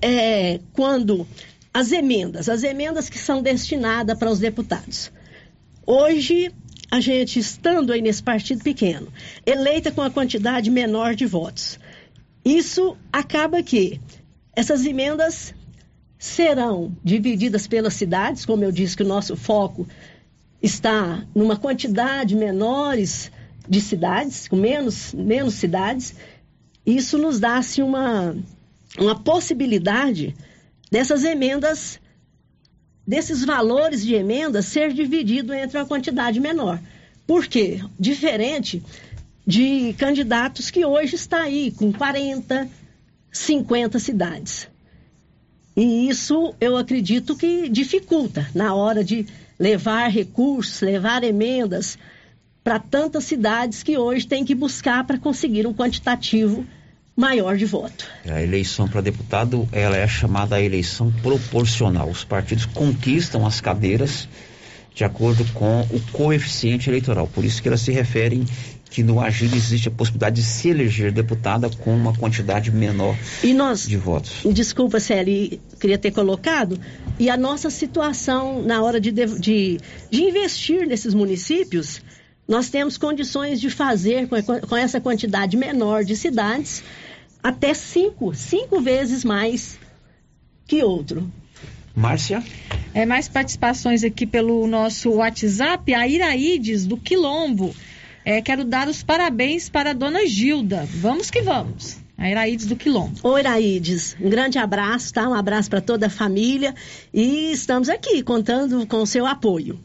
[0.00, 1.26] é, quando
[1.72, 5.12] as emendas, as emendas que são destinadas para os deputados.
[5.86, 6.50] Hoje,
[6.90, 9.12] a gente estando aí nesse partido pequeno,
[9.44, 11.78] eleita com a quantidade menor de votos,
[12.44, 14.00] isso acaba que
[14.54, 15.52] essas emendas
[16.18, 19.86] serão divididas pelas cidades, como eu disse que o nosso foco
[20.62, 23.30] está numa quantidade menores
[23.68, 26.14] de cidades, com menos, menos cidades,
[26.84, 28.36] isso nos dá assim, uma,
[28.98, 30.34] uma possibilidade
[30.90, 32.00] dessas emendas,
[33.06, 36.80] desses valores de emendas ser dividido entre uma quantidade menor.
[37.26, 37.80] Por quê?
[37.98, 38.82] Diferente
[39.44, 42.68] de candidatos que hoje está aí com 40,
[43.32, 44.68] 50 cidades.
[45.76, 49.26] E isso eu acredito que dificulta na hora de
[49.58, 51.98] levar recursos, levar emendas
[52.62, 56.66] para tantas cidades que hoje têm que buscar para conseguir um quantitativo
[57.16, 58.06] maior de voto.
[58.28, 62.10] A eleição para deputado, ela é chamada a eleição proporcional.
[62.10, 64.28] Os partidos conquistam as cadeiras
[64.94, 67.26] de acordo com o coeficiente eleitoral.
[67.26, 68.44] Por isso que elas se referem
[68.96, 73.14] que no Agir existe a possibilidade de se eleger deputada com uma quantidade menor
[73.44, 74.40] e nós, de votos.
[74.50, 76.80] Desculpa, Celi, queria ter colocado.
[77.18, 79.78] E a nossa situação na hora de, de,
[80.10, 82.00] de investir nesses municípios,
[82.48, 86.82] nós temos condições de fazer com, com essa quantidade menor de cidades
[87.42, 89.78] até cinco, cinco vezes mais
[90.66, 91.30] que outro.
[91.94, 92.42] Márcia?
[92.94, 95.92] É, mais participações aqui pelo nosso WhatsApp.
[95.92, 97.74] A Iraides, do Quilombo.
[98.28, 100.84] É, quero dar os parabéns para a dona Gilda.
[100.96, 101.98] Vamos que vamos.
[102.18, 103.20] A Iraides do Quilombo.
[103.22, 104.16] Oi, Iraides.
[104.20, 105.28] Um grande abraço, tá?
[105.28, 106.74] Um abraço para toda a família.
[107.14, 109.78] E estamos aqui contando com o seu apoio.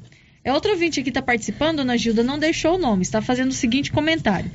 [0.43, 3.51] É outro ouvinte aqui que está participando, dona Gilda, não deixou o nome, está fazendo
[3.51, 4.49] o seguinte comentário.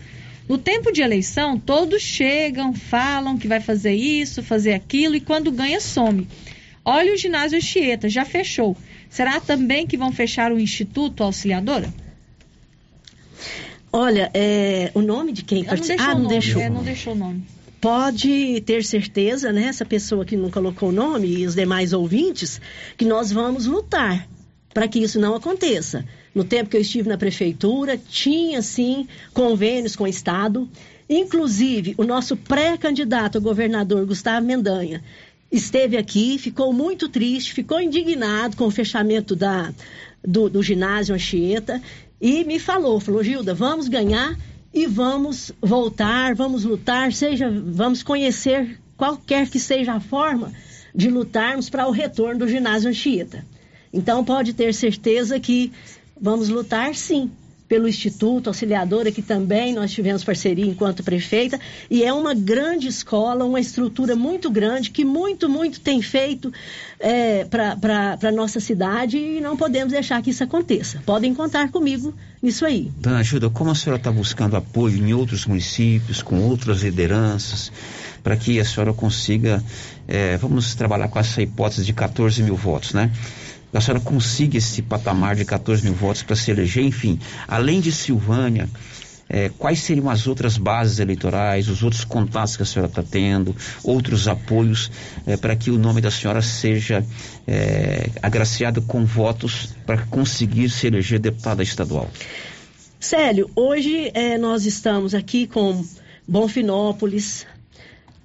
[0.49, 5.53] No tempo de eleição, todos chegam, falam que vai fazer isso, fazer aquilo, e quando
[5.53, 6.27] ganha, some.
[6.85, 8.77] Olha o ginásio Anchieta, já fechou.
[9.09, 11.89] Será também que vão fechar o Instituto Auxiliadora?
[13.99, 16.03] Olha, é, o nome de quem participa?
[16.03, 16.61] Ah, não nome, deixou.
[16.61, 17.43] É, não deixou o nome.
[17.81, 22.61] Pode ter certeza, né, essa pessoa que não colocou o nome e os demais ouvintes,
[22.95, 24.29] que nós vamos lutar
[24.75, 26.05] para que isso não aconteça.
[26.35, 30.69] No tempo que eu estive na prefeitura, tinha sim convênios com o Estado.
[31.09, 35.03] Inclusive, o nosso pré-candidato a governador, Gustavo Mendanha,
[35.51, 39.73] esteve aqui, ficou muito triste, ficou indignado com o fechamento da,
[40.23, 41.81] do, do ginásio Anchieta
[42.21, 44.37] e me falou, falou, Gilda, vamos ganhar
[44.73, 50.53] e vamos voltar, vamos lutar, seja, vamos conhecer qualquer que seja a forma
[50.95, 53.45] de lutarmos para o retorno do ginásio Anchieta.
[53.93, 55.73] Então pode ter certeza que
[56.21, 57.31] vamos lutar sim
[57.69, 61.59] pelo Instituto Auxiliadora, que também nós tivemos parceria enquanto prefeita,
[61.91, 66.53] e é uma grande escola, uma estrutura muito grande, que muito, muito tem feito
[67.01, 71.03] é, para a nossa cidade e não podemos deixar que isso aconteça.
[71.05, 72.91] Podem contar comigo nisso aí.
[72.99, 77.73] Dona Ajuda, como a senhora está buscando apoio em outros municípios, com outras lideranças,
[78.23, 79.63] para que a senhora consiga,
[80.07, 83.11] é, vamos trabalhar com essa hipótese de 14 mil votos, né?
[83.73, 87.93] A senhora consiga esse patamar de 14 mil votos para se eleger, enfim, além de
[87.93, 88.69] Silvânia,
[89.29, 93.55] é, quais seriam as outras bases eleitorais, os outros contatos que a senhora está tendo,
[93.83, 94.91] outros apoios
[95.27, 97.05] é, para que o nome da senhora seja
[97.47, 102.09] é, agraciado com votos para conseguir se eleger deputada estadual?
[103.01, 105.85] Célio, hoje é, nós estamos aqui com
[106.27, 107.47] Bonfinópolis,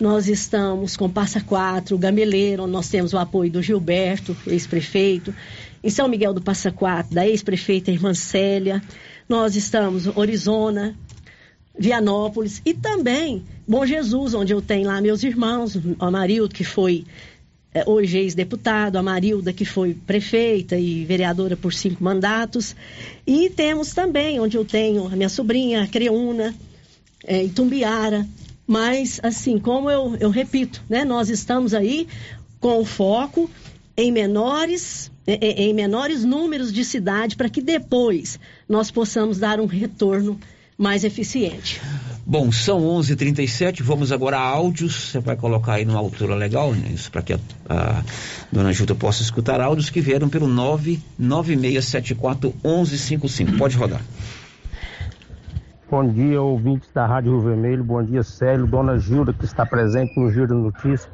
[0.02, 5.34] nós estamos com Passa Quatro, Gameleiro, nós temos o apoio do Gilberto, ex-prefeito.
[5.84, 8.82] Em São Miguel do Passa Quatro, da ex-prefeita Irmã Célia.
[9.30, 10.96] Nós estamos Orizona,
[11.78, 17.06] Vianópolis e também Bom Jesus, onde eu tenho lá meus irmãos, o Amarildo, que foi
[17.72, 22.76] é, hoje ex-deputado, a Marilda, que foi prefeita e vereadora por cinco mandatos.
[23.26, 26.56] E temos também, onde eu tenho a minha sobrinha, a Creuna,
[27.24, 28.28] é, em Tumbiara,
[28.72, 32.08] mas, assim, como eu, eu repito, né, nós estamos aí
[32.58, 33.52] com o foco
[33.98, 40.40] em menores, em, menores números de cidade para que depois nós possamos dar um retorno
[40.78, 41.82] mais eficiente.
[42.26, 43.12] Bom, são 11:37.
[43.12, 45.12] h 37 vamos agora a áudios.
[45.12, 46.92] Você vai colocar aí numa altura legal, né?
[46.96, 48.02] Isso para que a, a
[48.50, 50.48] dona Júlia possa escutar áudios que vieram pelo
[51.20, 53.58] 996741155.
[53.58, 54.02] Pode rodar.
[55.92, 57.84] Bom dia, ouvintes da Rádio Rio Vermelho.
[57.84, 61.12] Bom dia, Célio, Dona Gilda, que está presente no Giro da Notícia.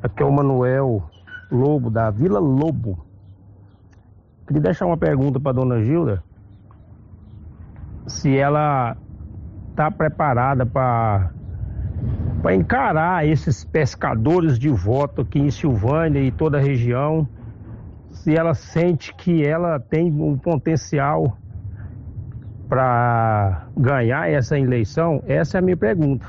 [0.00, 1.10] Aqui é o Manuel
[1.50, 3.04] Lobo, da Vila Lobo.
[4.46, 6.22] Queria deixar uma pergunta para Dona Gilda.
[8.06, 8.96] Se ela
[9.70, 11.32] está preparada para
[12.42, 17.28] para encarar esses pescadores de voto aqui em Silvânia e toda a região,
[18.12, 21.39] se ela sente que ela tem um potencial
[22.70, 25.22] para ganhar essa eleição?
[25.26, 26.24] Essa é a minha pergunta.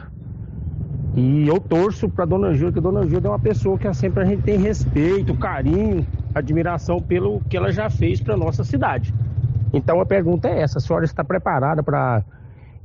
[1.16, 4.26] E eu torço para Dona Gilda, que Dona Gilda é uma pessoa que sempre a
[4.26, 9.14] gente tem respeito, carinho, admiração pelo que ela já fez para nossa cidade.
[9.72, 12.24] Então a pergunta é essa: a senhora está preparada para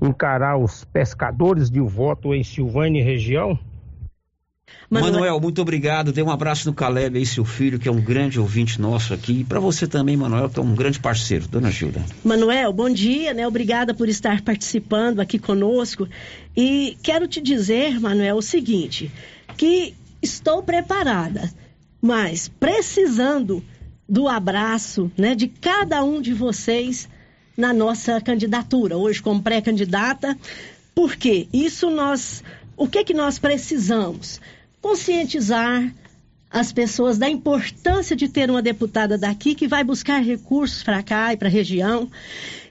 [0.02, 3.58] encarar os pescadores de voto em Silvânia e região?
[4.88, 6.12] Manuel, Manuel, muito obrigado.
[6.12, 9.40] Dê um abraço no Caleb aí, seu filho, que é um grande ouvinte nosso aqui.
[9.40, 11.48] E para você também, Manuel, que é um grande parceiro.
[11.48, 12.04] Dona Gilda.
[12.24, 13.46] Manuel, bom dia, né?
[13.46, 16.08] Obrigada por estar participando aqui conosco.
[16.56, 19.10] E quero te dizer, Manuel, o seguinte:
[19.56, 21.50] que estou preparada,
[22.00, 23.62] mas precisando
[24.08, 27.08] do abraço, né, de cada um de vocês
[27.56, 30.38] na nossa candidatura, hoje como pré-candidata,
[30.94, 32.44] porque isso nós,
[32.76, 34.40] o que que nós precisamos?
[34.86, 35.92] Conscientizar
[36.48, 41.32] as pessoas da importância de ter uma deputada daqui que vai buscar recursos para cá
[41.32, 42.08] e para a região.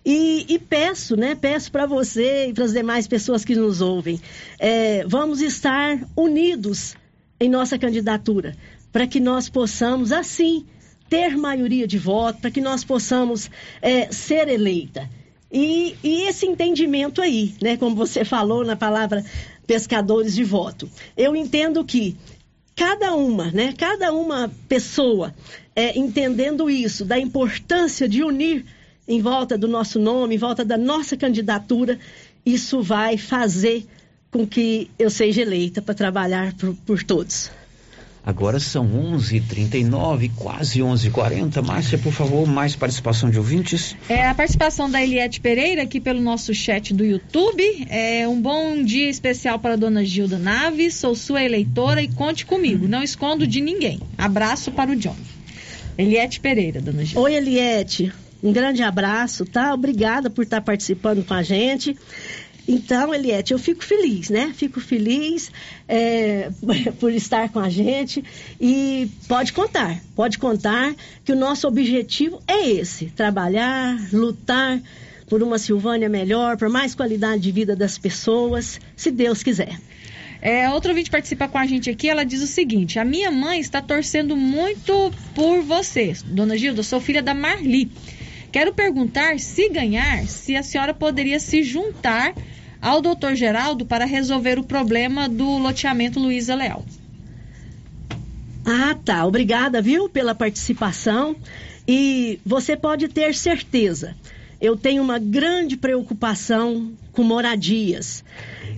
[0.06, 1.36] E, e, peço, né?
[1.36, 4.22] Peço para você e para as demais pessoas que nos ouvem,
[4.58, 6.96] é, vamos estar unidos
[7.38, 8.56] em nossa candidatura
[8.94, 10.66] para que nós possamos, assim,
[11.10, 13.52] ter maioria de voto, para que nós possamos
[13.82, 15.10] é, ser eleita.
[15.52, 17.76] E, e, esse entendimento aí, né?
[17.76, 19.24] Como você falou na palavra
[19.66, 20.90] pescadores de voto.
[21.18, 22.16] Eu entendo que
[22.76, 23.74] cada uma, né?
[23.78, 25.34] Cada uma pessoa
[25.76, 28.66] é, entendendo isso, da importância de unir
[29.08, 32.00] em volta do nosso nome, em volta da nossa candidatura,
[32.46, 33.86] isso vai fazer
[34.32, 37.52] com que eu seja eleita para trabalhar por, por todos.
[38.26, 41.64] Agora são 11h39, quase 11h40.
[41.64, 43.96] Márcia, por favor, mais participação de ouvintes.
[44.10, 47.64] É a participação da Eliette Pereira aqui pelo nosso chat do YouTube.
[47.88, 50.96] É um bom dia especial para a dona Gilda Naves.
[50.96, 52.88] Sou sua eleitora e conte comigo.
[52.88, 54.00] Não escondo de ninguém.
[54.18, 55.16] Abraço para o John.
[55.96, 57.22] Eliette Pereira, dona Gilda.
[57.22, 58.12] Oi, Eliette.
[58.42, 59.74] Um grande abraço, tá?
[59.74, 61.96] Obrigada por estar participando com a gente.
[62.68, 64.52] Então, Eliette, eu fico feliz, né?
[64.56, 65.52] Fico feliz
[65.88, 66.50] é,
[67.00, 68.24] por estar com a gente
[68.60, 74.82] e pode contar, pode contar que o nosso objetivo é esse: trabalhar, lutar
[75.28, 79.80] por uma Silvânia melhor, por mais qualidade de vida das pessoas, se Deus quiser.
[80.42, 83.60] É, outra ouvinte participa com a gente aqui, ela diz o seguinte: a minha mãe
[83.60, 87.92] está torcendo muito por você, dona Gilda, sou filha da Marli.
[88.52, 92.34] Quero perguntar, se ganhar, se a senhora poderia se juntar
[92.86, 96.86] ao doutor Geraldo para resolver o problema do loteamento Luiza Leal.
[98.64, 99.26] Ah, tá.
[99.26, 101.36] Obrigada, viu, pela participação.
[101.88, 104.16] E você pode ter certeza,
[104.62, 108.24] eu tenho uma grande preocupação com moradias.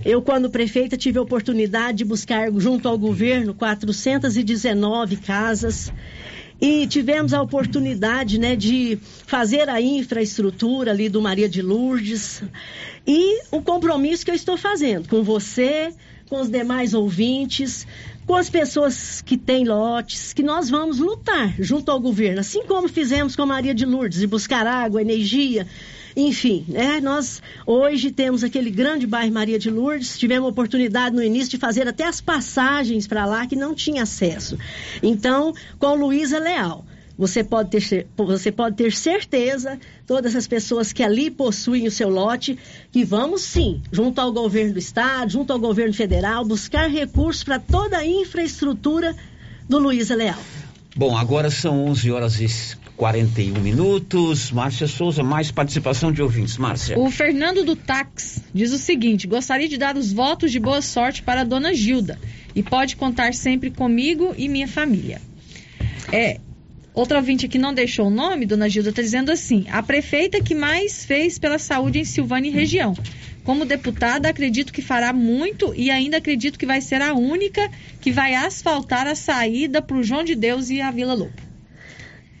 [0.02, 5.92] Eu, quando prefeita, tive a oportunidade de buscar, junto ao governo, 419 casas
[6.60, 12.42] e tivemos a oportunidade né, de fazer a infraestrutura ali do Maria de Lourdes.
[13.06, 15.92] E o compromisso que eu estou fazendo com você,
[16.28, 17.86] com os demais ouvintes,
[18.26, 22.88] com as pessoas que têm lotes, que nós vamos lutar junto ao governo, assim como
[22.88, 25.66] fizemos com a Maria de Lourdes, de buscar água, energia,
[26.18, 27.00] enfim, né?
[27.00, 31.58] Nós hoje temos aquele grande bairro Maria de Lourdes, tivemos a oportunidade no início de
[31.58, 34.58] fazer até as passagens para lá que não tinha acesso.
[35.00, 36.84] Então, com Luísa Leal.
[37.16, 42.08] Você pode, ter, você pode ter certeza, todas as pessoas que ali possuem o seu
[42.08, 42.56] lote,
[42.92, 47.58] que vamos sim, junto ao governo do estado, junto ao governo federal, buscar recursos para
[47.58, 49.16] toda a infraestrutura
[49.68, 50.38] do Luísa Leal.
[50.94, 52.44] Bom, agora são 11 horas e
[52.98, 54.50] 41 minutos.
[54.50, 56.58] Márcia Souza, mais participação de ouvintes.
[56.58, 56.98] Márcia.
[56.98, 61.22] O Fernando do Tax diz o seguinte: gostaria de dar os votos de boa sorte
[61.22, 62.18] para a dona Gilda
[62.54, 65.22] e pode contar sempre comigo e minha família.
[66.12, 66.40] É.
[66.92, 70.54] Outra ouvinte que não deixou o nome, dona Gilda, está dizendo assim: a prefeita que
[70.54, 72.96] mais fez pela saúde em Silvânia e região.
[73.44, 77.70] Como deputada, acredito que fará muito e ainda acredito que vai ser a única
[78.00, 81.47] que vai asfaltar a saída para o João de Deus e a Vila Lobo.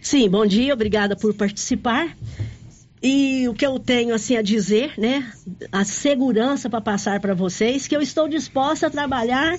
[0.00, 2.16] Sim, bom dia, obrigada por participar.
[3.02, 5.30] E o que eu tenho assim a dizer, né?
[5.70, 9.58] A segurança para passar para vocês, que eu estou disposta a trabalhar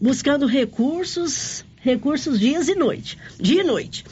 [0.00, 4.04] buscando recursos, recursos dias e noite, dia e noite.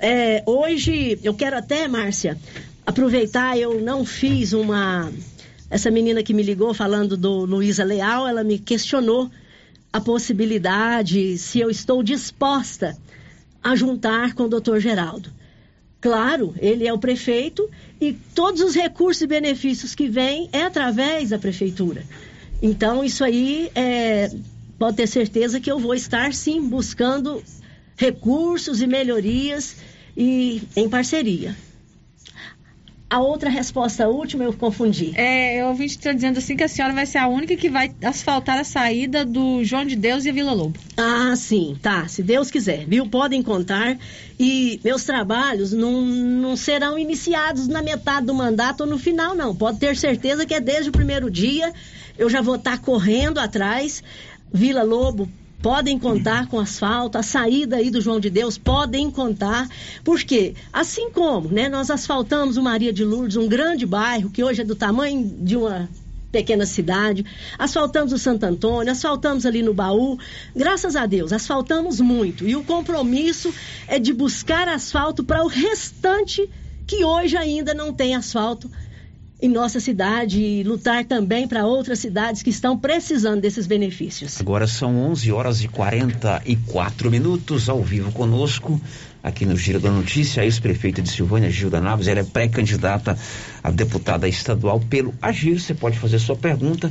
[0.00, 2.38] É, hoje eu quero até, Márcia,
[2.86, 5.10] aproveitar, eu não fiz uma.
[5.70, 9.30] Essa menina que me ligou falando do Luísa Leal, ela me questionou
[9.92, 12.96] a possibilidade, se eu estou disposta
[13.62, 15.30] a juntar com o doutor Geraldo.
[16.00, 17.68] Claro, ele é o prefeito
[18.00, 22.04] e todos os recursos e benefícios que vêm é através da prefeitura.
[22.62, 24.30] Então, isso aí é,
[24.78, 27.42] pode ter certeza que eu vou estar sim buscando
[27.96, 29.76] recursos e melhorias
[30.16, 31.56] e em parceria.
[33.10, 35.12] A outra resposta última eu confundi.
[35.14, 37.90] É, eu ouvi estar dizendo assim que a senhora vai ser a única que vai
[38.04, 40.78] asfaltar a saída do João de Deus e a Vila Lobo.
[40.94, 42.06] Ah, sim, tá.
[42.06, 43.08] Se Deus quiser, viu?
[43.08, 43.96] Podem contar.
[44.38, 49.56] E meus trabalhos não, não serão iniciados na metade do mandato ou no final, não.
[49.56, 51.72] Pode ter certeza que é desde o primeiro dia.
[52.18, 54.02] Eu já vou estar correndo atrás.
[54.52, 55.30] Vila Lobo
[55.62, 59.68] podem contar com asfalto, a saída aí do João de Deus podem contar,
[60.04, 64.62] porque assim como, né, nós asfaltamos o Maria de Lourdes, um grande bairro que hoje
[64.62, 65.88] é do tamanho de uma
[66.30, 67.24] pequena cidade,
[67.58, 70.18] asfaltamos o Santo Antônio, asfaltamos ali no Baú,
[70.54, 72.46] graças a Deus, asfaltamos muito.
[72.46, 73.52] E o compromisso
[73.86, 76.48] é de buscar asfalto para o restante
[76.86, 78.70] que hoje ainda não tem asfalto
[79.40, 84.40] em nossa cidade e lutar também para outras cidades que estão precisando desses benefícios.
[84.40, 88.80] Agora são 11 horas e 44 minutos ao vivo conosco
[89.22, 93.18] aqui no Giro da Notícia, a ex-prefeita de Silvânia, Gilda Naves, ela é pré-candidata
[93.62, 95.60] a deputada estadual pelo Agir.
[95.60, 96.90] Você pode fazer sua pergunta.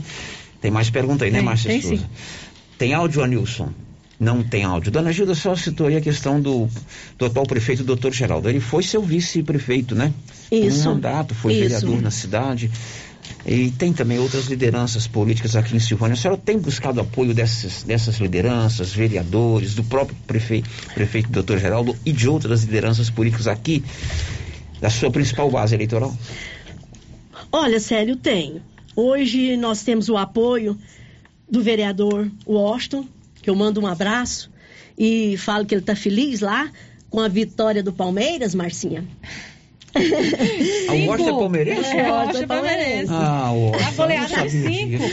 [0.61, 2.09] Tem mais pergunta aí, né, Márcia Souza?
[2.77, 3.71] Tem áudio, Anilson?
[4.19, 4.91] Não tem áudio.
[4.91, 6.67] Dona Gilda só citou aí a questão do,
[7.17, 8.49] do atual prefeito, doutor Geraldo.
[8.49, 10.11] Ele foi seu vice-prefeito, né?
[10.51, 10.89] Isso.
[10.89, 11.61] Um mandato, foi isso.
[11.61, 12.71] vereador na cidade.
[13.45, 16.13] E tem também outras lideranças políticas aqui em Silvânia.
[16.13, 21.95] A senhora tem buscado apoio dessas, dessas lideranças, vereadores, do próprio prefeito, prefeito doutor Geraldo
[22.05, 23.83] e de outras lideranças políticas aqui,
[24.81, 26.15] da sua principal base eleitoral?
[27.51, 28.61] Olha, Célio, tenho.
[28.95, 30.77] Hoje nós temos o apoio
[31.49, 33.05] do vereador Washington,
[33.47, 34.51] que eu mando um abraço
[34.99, 36.69] e falo que ele está feliz lá
[37.09, 39.05] com a vitória do Palmeiras, Marcinha.
[39.95, 41.95] A Washington é palmeirense?
[41.97, 43.13] É, o Washington é palmeirense.
[43.13, 43.49] Ah.
[43.87, 45.03] A goleada é cinco.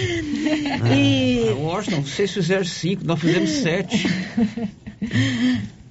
[0.82, 4.05] Ah, E- a Washington, vocês fizeram cinco, nós fizemos sete.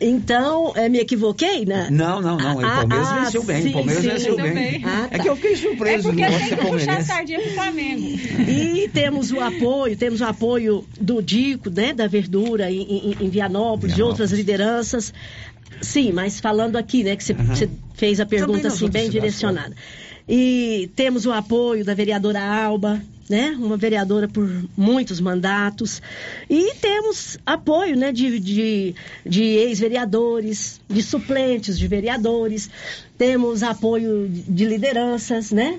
[0.00, 1.88] Então, é, me equivoquei, né?
[1.90, 2.60] Não, não, não.
[2.60, 3.62] Ah, o Palmeiras ah, venceu bem.
[3.62, 4.10] sim, O Palmeiras sim.
[4.10, 4.54] venceu bem.
[4.54, 4.82] bem.
[4.84, 5.22] Ah, É tá.
[5.24, 7.04] que eu fiquei É surpreso porque do tem que puxar a palmeirense.
[7.08, 8.06] sardinha pro Flamengo.
[8.48, 13.28] E temos o apoio, temos o apoio do Dico, né, da Verdura em, em, em
[13.28, 15.12] Vianópolis, de outras lideranças.
[15.82, 19.74] Sim, mas falando aqui, né, que você você fez a pergunta assim bem direcionada.
[20.28, 26.00] E temos o apoio da vereadora Alba, né, uma vereadora por muitos mandatos.
[26.48, 32.70] E temos apoio, né, de, de, de ex-vereadores, de suplentes de vereadores.
[33.16, 35.78] Temos apoio de lideranças, né?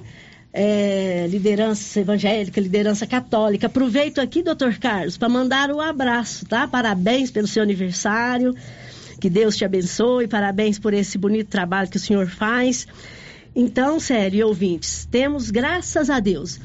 [0.54, 3.68] é, liderança evangélica, liderança católica.
[3.68, 6.68] Aproveito aqui, doutor Carlos, para mandar um abraço, tá?
[6.68, 8.56] Parabéns pelo seu aniversário.
[9.20, 10.28] Que Deus te abençoe.
[10.28, 12.88] Parabéns por esse bonito trabalho que o senhor faz.
[13.56, 16.60] Então, sério, ouvintes, temos, graças a Deus,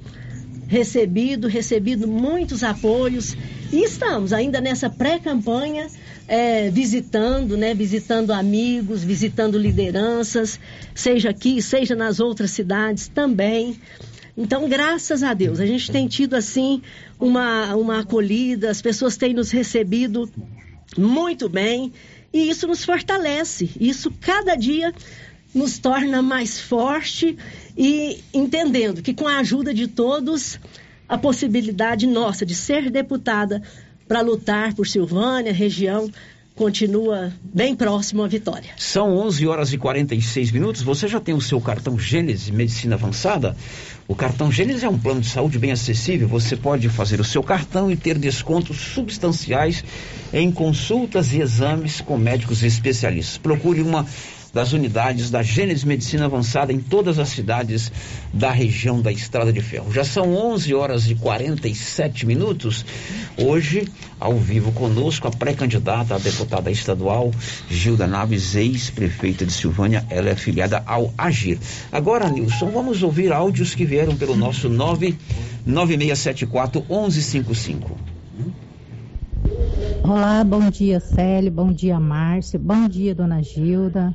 [0.66, 3.36] recebido, recebido muitos apoios
[3.72, 5.88] e estamos ainda nessa pré-campanha
[6.26, 10.58] é, visitando, né, visitando amigos, visitando lideranças,
[10.94, 13.78] seja aqui, seja nas outras cidades também.
[14.36, 16.82] Então, graças a Deus, a gente tem tido assim
[17.20, 20.28] uma, uma acolhida, as pessoas têm nos recebido
[20.96, 21.92] muito bem
[22.32, 23.70] e isso nos fortalece.
[23.78, 24.92] Isso cada dia
[25.54, 27.36] nos torna mais forte
[27.76, 30.58] e entendendo que com a ajuda de todos,
[31.08, 33.62] a possibilidade nossa de ser deputada
[34.08, 36.10] para lutar por Silvânia, região,
[36.54, 38.70] continua bem próximo à vitória.
[38.76, 40.82] São 11 horas e 46 minutos.
[40.82, 43.56] Você já tem o seu cartão Gênesis Medicina Avançada?
[44.06, 46.28] O cartão Gênesis é um plano de saúde bem acessível.
[46.28, 49.82] Você pode fazer o seu cartão e ter descontos substanciais
[50.32, 53.38] em consultas e exames com médicos especialistas.
[53.38, 54.06] Procure uma
[54.54, 57.90] das unidades da Gênesis Medicina Avançada em todas as cidades
[58.32, 59.92] da região da Estrada de Ferro.
[59.92, 62.86] Já são 11 horas e 47 minutos.
[63.36, 63.88] Hoje,
[64.20, 67.32] ao vivo conosco, a pré-candidata a deputada estadual
[67.68, 71.58] Gilda Naves, ex-prefeita de Silvânia, ela é filiada ao Agir.
[71.90, 78.14] Agora, Nilson, vamos ouvir áudios que vieram pelo nosso 99674 1155.
[80.04, 84.14] Olá, bom dia Célio, bom dia Márcio, bom dia Dona Gilda,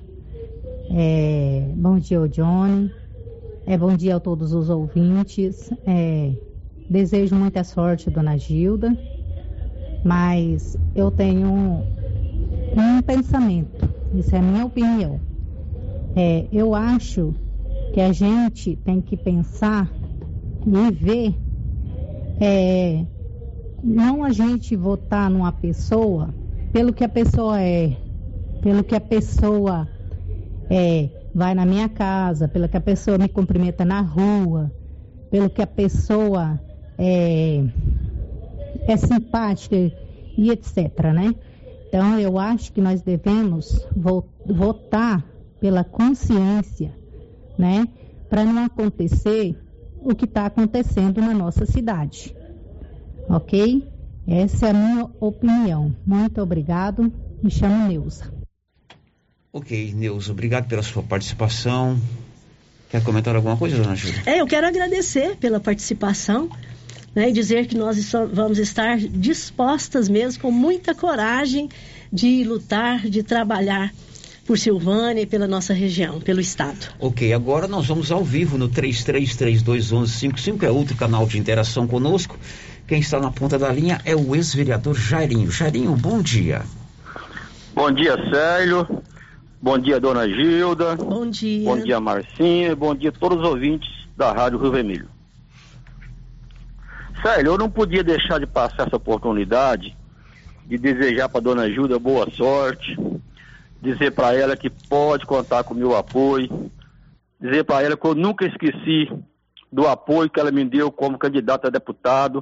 [0.91, 2.91] é, bom dia Johnny,
[3.67, 5.71] é, bom dia a todos os ouvintes.
[5.85, 6.31] É,
[6.89, 8.97] desejo muita sorte, Dona Gilda,
[10.03, 11.83] mas eu tenho um,
[12.75, 15.19] um pensamento, isso é a minha opinião.
[16.15, 17.33] É, eu acho
[17.93, 19.91] que a gente tem que pensar
[20.65, 21.35] e ver
[22.41, 23.05] é,
[23.83, 26.33] não a gente votar numa pessoa
[26.71, 27.95] pelo que a pessoa é,
[28.61, 29.87] pelo que a pessoa
[30.69, 34.71] é, vai na minha casa, pelo que a pessoa me cumprimenta na rua,
[35.31, 36.59] pelo que a pessoa
[36.97, 37.63] é,
[38.87, 41.33] é simpática e etc, né?
[41.87, 45.25] Então eu acho que nós devemos vo votar
[45.59, 46.93] pela consciência,
[47.57, 47.87] né?
[48.29, 49.57] Para não acontecer
[50.01, 52.35] o que está acontecendo na nossa cidade
[53.29, 53.87] ok?
[54.27, 55.95] Essa é a minha opinião.
[56.05, 57.11] Muito obrigado.
[57.41, 58.38] Me chamo Neuza.
[59.51, 61.99] Ok, Neuza, obrigado pela sua participação.
[62.89, 64.21] Quer comentar alguma coisa, dona Júlia?
[64.27, 66.47] É, eu quero agradecer pela participação
[67.15, 71.67] né, e dizer que nós vamos estar dispostas mesmo, com muita coragem
[72.13, 73.91] de lutar, de trabalhar
[74.45, 76.93] por Silvânia e pela nossa região, pelo Estado.
[76.99, 82.37] Ok, agora nós vamos ao vivo no 33321155, é outro canal de interação conosco.
[82.87, 85.49] Quem está na ponta da linha é o ex-vereador Jairinho.
[85.51, 86.61] Jairinho, bom dia.
[87.73, 88.87] Bom dia, Célio.
[89.61, 90.95] Bom dia, dona Gilda.
[90.95, 91.65] Bom dia.
[91.65, 92.73] Bom dia, Marcinha.
[92.77, 95.09] Bom dia a todos os ouvintes da Rádio Rio Vermelho.
[97.21, 99.97] Célio, eu não podia deixar de passar essa oportunidade
[100.65, 102.97] de desejar para dona Gilda boa sorte,
[103.81, 106.71] dizer para ela que pode contar com o meu apoio,
[107.41, 109.11] dizer para ela que eu nunca esqueci
[109.69, 112.41] do apoio que ela me deu como candidata a deputado,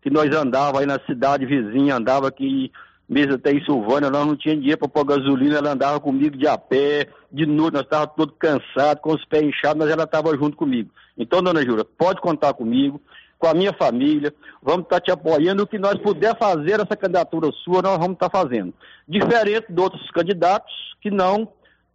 [0.00, 2.72] que nós andava aí na cidade vizinha, andava aqui
[3.08, 6.46] meses até em Silvânia, nós não tínhamos dinheiro para pôr gasolina, ela andava comigo de
[6.46, 10.36] a pé, de noite, nós estávamos todos cansados, com os pés inchados, mas ela estava
[10.36, 10.90] junto comigo.
[11.16, 13.00] Então, dona Jura, pode contar comigo,
[13.38, 16.96] com a minha família, vamos estar tá te apoiando, o que nós puder fazer essa
[16.96, 18.72] candidatura sua, nós vamos estar tá fazendo.
[19.06, 21.48] Diferente de outros candidatos que não,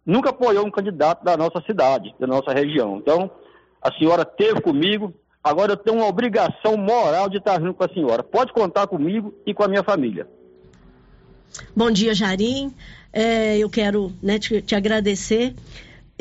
[0.06, 2.96] nunca apoiou um candidato da nossa cidade, da nossa região.
[2.96, 3.30] Então,
[3.82, 7.92] a senhora teve comigo, agora eu tenho uma obrigação moral de estar junto com a
[7.92, 8.22] senhora.
[8.22, 10.26] Pode contar comigo e com a minha família.
[11.74, 12.72] Bom dia, Jarim.
[13.12, 15.54] É, eu quero né, te, te agradecer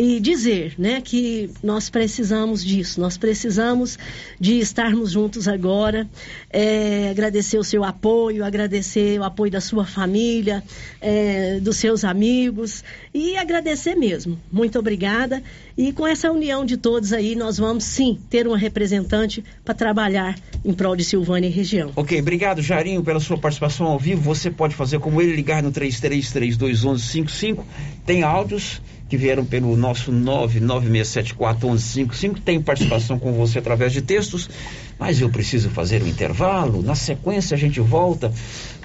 [0.01, 3.99] e dizer né, que nós precisamos disso, nós precisamos
[4.39, 6.09] de estarmos juntos agora,
[6.49, 10.63] é, agradecer o seu apoio, agradecer o apoio da sua família,
[10.99, 12.83] é, dos seus amigos
[13.13, 14.39] e agradecer mesmo.
[14.51, 15.43] Muito obrigada.
[15.77, 20.35] E com essa união de todos aí, nós vamos sim ter uma representante para trabalhar
[20.65, 21.91] em prol de Silvânia e região.
[21.95, 24.23] Ok, obrigado, Jarinho, pela sua participação ao vivo.
[24.23, 27.63] Você pode fazer como ele, ligar no 33321155.
[28.03, 28.81] Tem áudios
[29.11, 32.39] que vieram pelo nosso 996741155.
[32.45, 34.49] Tem participação com você através de textos,
[34.97, 36.81] mas eu preciso fazer um intervalo.
[36.81, 38.31] Na sequência, a gente volta,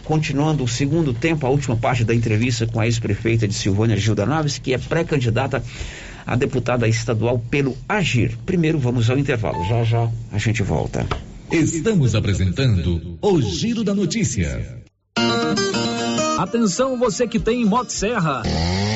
[0.03, 4.27] continuando o segundo tempo, a última parte da entrevista com a ex-prefeita de Silvânia, Gilda
[4.27, 5.63] Naves, que é pré-candidata
[6.27, 8.37] a deputada estadual pelo Agir.
[8.45, 9.65] Primeiro, vamos ao intervalo.
[9.69, 11.07] Já já a gente volta.
[11.53, 14.83] Estamos apresentando o Giro da Notícia.
[16.37, 18.43] Atenção, você que tem Motosserra.
[18.43, 18.96] Serra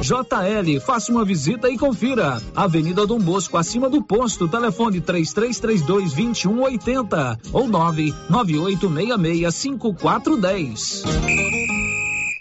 [0.00, 2.40] JL, faça uma visita e confira.
[2.54, 11.04] Avenida Dom Bosco, acima do posto, telefone 3332 2180 ou 99866 5410.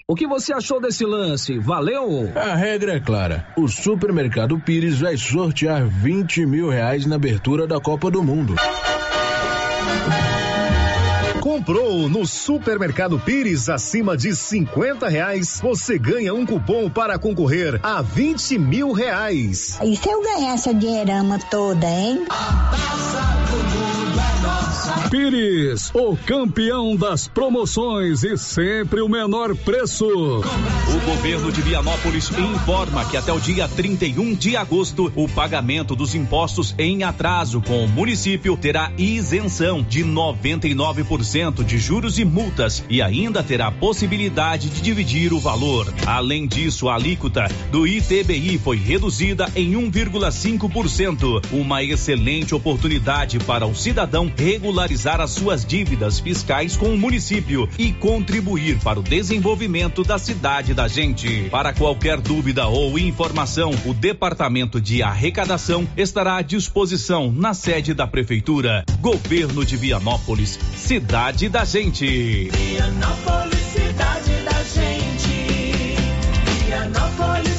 [0.08, 1.60] O que você achou desse lance?
[1.60, 2.32] Valeu?
[2.36, 3.48] A regra é clara.
[3.56, 8.56] O supermercado Pires vai sortear 20 mil reais na abertura da Copa do Mundo.
[11.60, 18.02] Comprou no Supermercado Pires acima de 50 reais, você ganha um cupom para concorrer a
[18.02, 19.78] 20 mil reais.
[19.84, 22.26] E se eu ganhar essa dinheirama toda, hein?
[22.30, 24.39] A taça do mundo é.
[25.12, 30.06] Pires, o campeão das promoções e sempre o menor preço.
[30.08, 36.16] O governo de Vianópolis informa que até o dia 31 de agosto, o pagamento dos
[36.16, 43.02] impostos em atraso com o município terá isenção de 99% de juros e multas e
[43.02, 45.92] ainda terá possibilidade de dividir o valor.
[46.06, 53.76] Além disso, a alíquota do ITBI foi reduzida em 1,5%, uma excelente oportunidade para o
[53.76, 60.04] cidadão regularizar regularizar as suas dívidas fiscais com o município e contribuir para o desenvolvimento
[60.04, 61.50] da cidade da gente.
[61.50, 68.08] Para qualquer dúvida ou informação, o Departamento de Arrecadação estará à disposição na sede da
[68.08, 68.86] Prefeitura.
[69.02, 72.50] Governo de Vianópolis, cidade da gente.
[72.50, 75.96] Vianópolis, cidade da gente.
[76.66, 77.59] Vianópolis,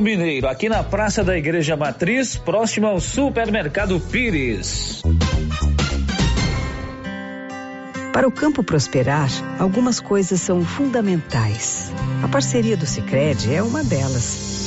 [0.00, 5.02] Mineiro, aqui na Praça da Igreja Matriz, próximo ao Supermercado Pires.
[8.12, 9.28] Para o campo prosperar,
[9.58, 11.92] algumas coisas são fundamentais.
[12.22, 14.66] A parceria do Sicredi é uma delas.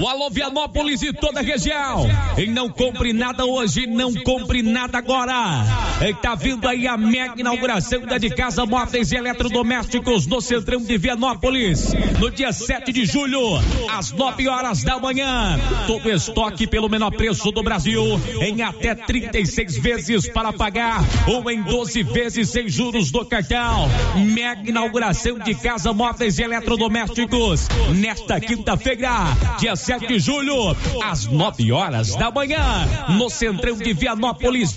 [0.00, 2.08] O Alô Vianópolis e toda a região.
[2.38, 5.62] E não compre nada hoje, não compre nada agora.
[6.00, 10.80] E tá vindo aí a mega inauguração da de casa móveis e eletrodomésticos no centrão
[10.80, 11.92] de Vianópolis.
[12.18, 13.58] No dia 7 de julho,
[13.90, 15.60] às 9 horas da manhã.
[15.86, 18.02] Todo estoque pelo menor preço do Brasil.
[18.40, 21.04] Em até 36 vezes para pagar.
[21.26, 23.86] Ou em 12 vezes sem juros do cartão.
[24.16, 27.68] Mega inauguração de casa móveis e eletrodomésticos.
[27.96, 34.76] Nesta quinta-feira, dia 7 de julho, às 9 horas da manhã, no centrão de Vianópolis.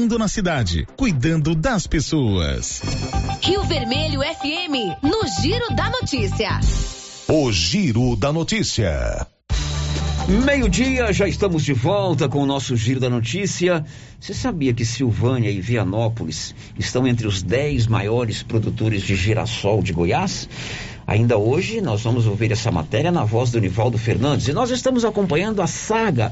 [0.01, 2.81] investindo na cidade, cuidando das pessoas.
[3.41, 6.59] Rio Vermelho FM, no Giro da Notícia.
[7.27, 9.27] O Giro da Notícia.
[10.27, 13.85] Meio-dia, já estamos de volta com o nosso Giro da Notícia.
[14.19, 19.93] Você sabia que Silvânia e Vianópolis estão entre os 10 maiores produtores de girassol de
[19.93, 20.49] Goiás?
[21.11, 25.03] Ainda hoje nós vamos ouvir essa matéria na voz do Nivaldo Fernandes e nós estamos
[25.03, 26.31] acompanhando a saga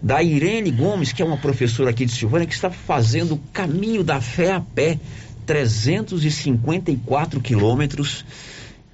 [0.00, 4.02] da Irene Gomes, que é uma professora aqui de Silvânia que está fazendo o caminho
[4.02, 4.98] da fé a pé,
[5.44, 8.24] 354 quilômetros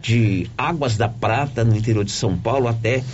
[0.00, 3.04] de Águas da Prata, no interior de São Paulo, até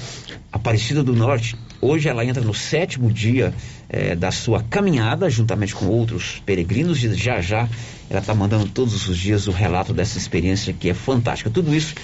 [0.50, 1.54] Aparecida do Norte.
[1.82, 3.52] Hoje ela entra no sétimo dia
[3.88, 7.68] eh, da sua caminhada, juntamente com outros peregrinos, e já já
[8.08, 11.50] ela está mandando todos os dias o relato dessa experiência que é fantástica.
[11.50, 11.94] Tudo isso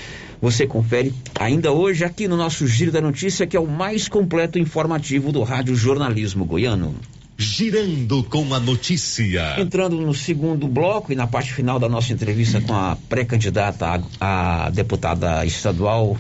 [0.41, 4.59] você confere ainda hoje aqui no nosso Giro da Notícia, que é o mais completo
[4.59, 6.97] informativo do Rádio Jornalismo Goiano.
[7.39, 9.61] Girando com a notícia.
[9.61, 14.67] Entrando no segundo bloco e na parte final da nossa entrevista com a pré-candidata a,
[14.67, 16.17] a deputada estadual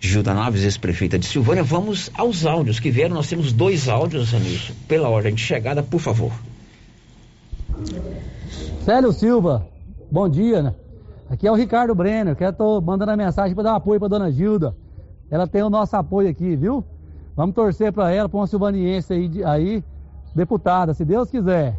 [0.00, 3.14] Gilda Naves, ex-prefeita de Silvânia, vamos aos áudios que vieram.
[3.14, 6.32] Nós temos dois áudios, Anilson, pela ordem de chegada, por favor.
[8.84, 9.66] Célio Silva,
[10.10, 10.74] bom dia, né?
[11.28, 14.00] Aqui é o Ricardo Brenner, que eu tô mandando a mensagem para dar um apoio
[14.00, 14.74] para dona Gilda.
[15.30, 16.84] Ela tem o nosso apoio aqui, viu?
[17.36, 19.84] Vamos torcer para ela, para uma silvaniense aí, aí,
[20.34, 21.78] deputada, se Deus quiser.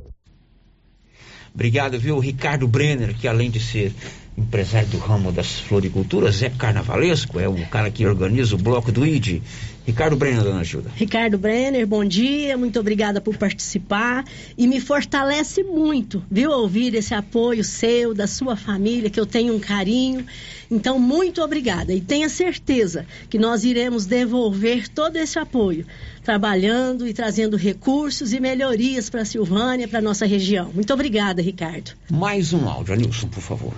[1.53, 3.93] Obrigado, viu, Ricardo Brenner, que além de ser
[4.39, 9.05] empresário do ramo das floriculturas, é carnavalesco, é o cara que organiza o bloco do
[9.05, 9.41] ID.
[9.85, 10.91] Ricardo Brenner, dona Ajuda.
[10.95, 14.23] Ricardo Brenner, bom dia, muito obrigada por participar
[14.55, 19.55] e me fortalece muito, viu, ouvir esse apoio seu, da sua família, que eu tenho
[19.55, 20.25] um carinho.
[20.69, 25.87] Então, muito obrigada e tenha certeza que nós iremos devolver todo esse apoio,
[26.23, 30.71] trabalhando e trazendo recursos e melhorias para a Silvânia, para a nossa região.
[30.71, 31.91] Muito obrigada, Ricardo.
[32.11, 33.73] Mais um áudio, Anilson, por favor.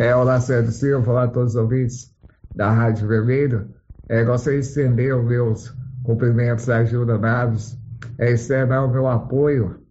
[0.00, 2.10] É, olá, Sérgio Silva, olá a todos os ouvintes
[2.54, 3.68] da Rádio Vermelho.
[4.08, 7.78] É, gostaria de estender os meus cumprimentos à Ajuda Naves,
[8.16, 8.34] é,
[8.80, 9.82] o meu apoio,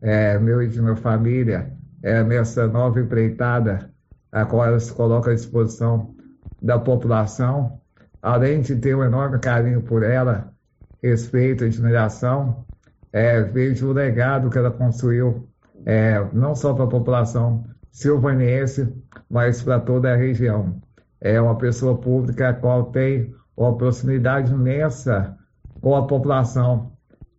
[0.00, 3.88] é, meu e de minha família, é, nessa nova empreitada,
[4.32, 6.12] a qual ela se coloca à disposição
[6.60, 7.78] da população,
[8.20, 10.52] além de ter um enorme carinho por ela,
[11.00, 12.64] respeito admiração,
[13.12, 15.48] é, vejo o legado que ela construiu,
[15.86, 18.90] é, não só para a população silvaniense,
[19.30, 20.80] mas para toda a região.
[21.20, 25.36] É uma pessoa pública a qual tem uma proximidade imensa
[25.80, 26.92] com a população,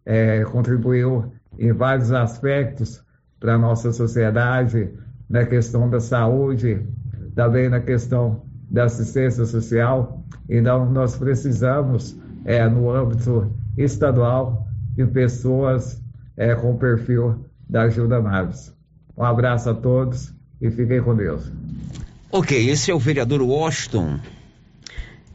[0.05, 3.03] é, contribuiu em vários aspectos
[3.39, 4.93] para a nossa sociedade,
[5.29, 6.85] na questão da saúde,
[7.35, 10.23] também na questão da assistência social.
[10.47, 16.01] Então, nós precisamos, é, no âmbito estadual, de pessoas
[16.37, 18.75] é, com perfil da Ajuda Naves.
[19.17, 20.33] Um abraço a todos
[20.63, 21.43] e fiquem com Deus.
[22.31, 24.17] Ok, esse é o vereador Washington.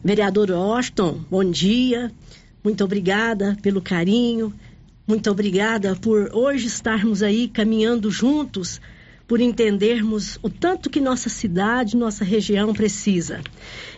[0.02, 2.10] Vereador Washington, bom dia.
[2.64, 4.52] Muito obrigada pelo carinho.
[5.06, 8.80] Muito obrigada por hoje estarmos aí caminhando juntos,
[9.26, 13.40] por entendermos o tanto que nossa cidade, nossa região precisa.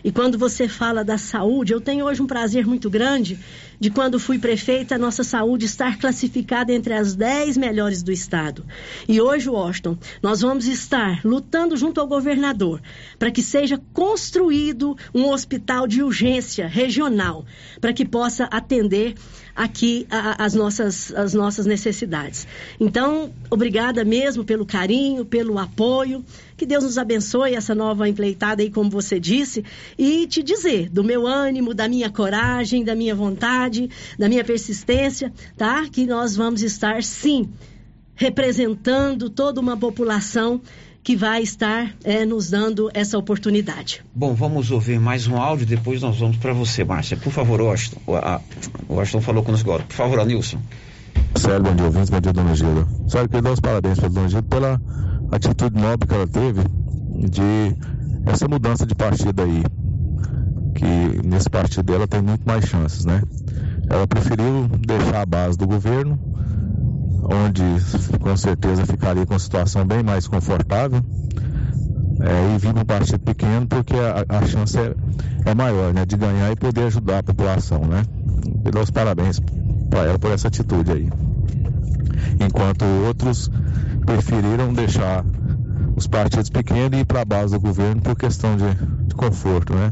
[0.03, 3.39] E quando você fala da saúde, eu tenho hoje um prazer muito grande
[3.81, 8.63] de quando fui prefeita, a nossa saúde estar classificada entre as 10 melhores do estado.
[9.09, 12.79] E hoje, Washington, nós vamos estar lutando junto ao governador
[13.17, 17.43] para que seja construído um hospital de urgência regional,
[17.81, 19.15] para que possa atender
[19.55, 22.47] aqui a, as, nossas, as nossas necessidades.
[22.79, 26.23] Então, obrigada mesmo pelo carinho, pelo apoio.
[26.61, 29.65] Que Deus nos abençoe essa nova empleitada aí, como você disse,
[29.97, 35.33] e te dizer do meu ânimo, da minha coragem, da minha vontade, da minha persistência,
[35.57, 35.87] tá?
[35.91, 37.49] Que nós vamos estar sim
[38.13, 40.61] representando toda uma população
[41.01, 44.05] que vai estar é, nos dando essa oportunidade.
[44.13, 47.17] Bom, vamos ouvir mais um áudio, depois nós vamos para você, Márcia.
[47.17, 48.01] Por favor, Washington.
[48.87, 49.83] O Washington falou conosco agora.
[49.83, 50.61] Por favor, Anilson.
[51.35, 52.87] Sérgio, bom dia, ouvintes, bom dia, dona Gilda.
[53.07, 54.79] Sérgio, queria dar os parabéns para a dona Gilda pela
[55.31, 56.61] atitude nobre que ela teve
[57.29, 57.75] de
[58.25, 59.63] essa mudança de partido aí,
[60.75, 63.21] que nesse partido dela tem muito mais chances, né?
[63.89, 66.19] Ela preferiu deixar a base do governo,
[67.23, 67.63] onde
[68.19, 71.01] com certeza ficaria com situação bem mais confortável,
[72.21, 74.93] é, e vir para um partido pequeno porque a, a chance é,
[75.45, 76.05] é, maior, né?
[76.05, 78.03] De ganhar e poder ajudar a população, né?
[78.65, 79.39] E dou os parabéns
[79.89, 81.09] para ela por essa atitude aí.
[82.39, 83.49] Enquanto outros
[84.05, 85.25] preferiram deixar
[85.95, 89.73] os partidos pequenos e ir para a base do governo por questão de, de conforto,
[89.73, 89.91] né?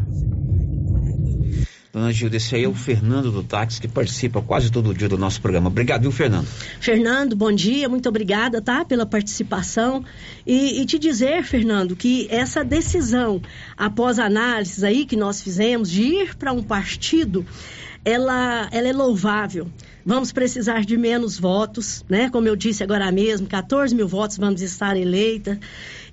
[1.91, 5.17] Dona Gilda, esse aí é o Fernando do Táxi, que participa quase todo dia do
[5.17, 5.69] nosso programa.
[5.69, 6.45] Obrigado, viu, Fernando?
[6.79, 10.05] Fernando, bom dia, muito obrigada, tá, pela participação.
[10.45, 13.41] E, e te dizer, Fernando, que essa decisão,
[13.75, 17.43] após a análise aí que nós fizemos, de ir para um partido,
[18.05, 19.67] ela, ela é louvável.
[20.09, 22.31] Vamos precisar de menos votos, né?
[22.31, 25.59] Como eu disse agora mesmo, 14 mil votos vamos estar eleita.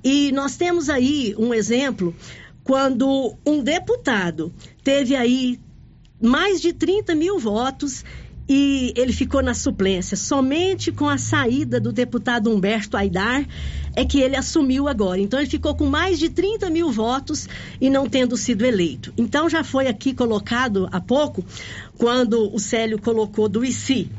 [0.04, 2.14] E nós temos aí um exemplo
[2.62, 4.52] quando um deputado
[4.84, 5.58] teve aí
[6.20, 8.04] mais de 30 mil votos
[8.46, 10.14] e ele ficou na suplência.
[10.14, 13.48] Somente com a saída do deputado Humberto Aidar
[13.96, 15.18] é que ele assumiu agora.
[15.18, 17.48] Então, ele ficou com mais de 30 mil votos
[17.80, 19.12] e não tendo sido eleito.
[19.16, 21.42] Então, já foi aqui colocado há pouco,
[21.96, 24.10] quando o Célio colocou do ICI.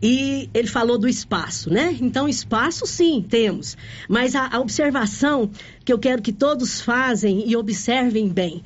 [0.00, 1.96] E ele falou do espaço, né?
[2.00, 3.76] Então, espaço sim, temos.
[4.08, 5.50] Mas a, a observação
[5.84, 8.62] que eu quero que todos fazem e observem bem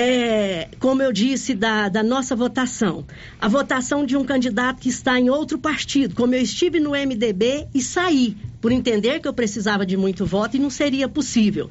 [0.00, 3.04] é, como eu disse, da, da nossa votação.
[3.40, 7.66] A votação de um candidato que está em outro partido, como eu estive no MDB
[7.74, 11.68] e saí, por entender que eu precisava de muito voto e não seria possível.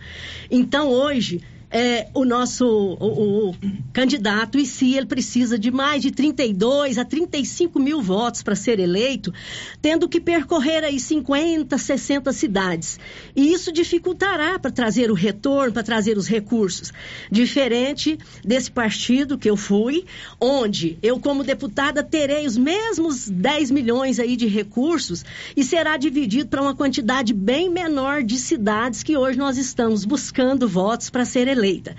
[0.51, 3.55] Então, hoje, é, o nosso o, o,
[3.91, 8.79] candidato, e se ele precisa de mais de 32 a 35 mil votos para ser
[8.79, 9.33] eleito,
[9.81, 12.99] tendo que percorrer aí 50, 60 cidades.
[13.35, 16.93] E isso dificultará para trazer o retorno, para trazer os recursos.
[17.29, 20.05] Diferente desse partido que eu fui,
[20.39, 26.49] onde eu, como deputada, terei os mesmos 10 milhões aí de recursos e será dividido
[26.49, 31.47] para uma quantidade bem menor de cidades que hoje nós estamos buscando votos para ser
[31.47, 31.95] eleito eleita.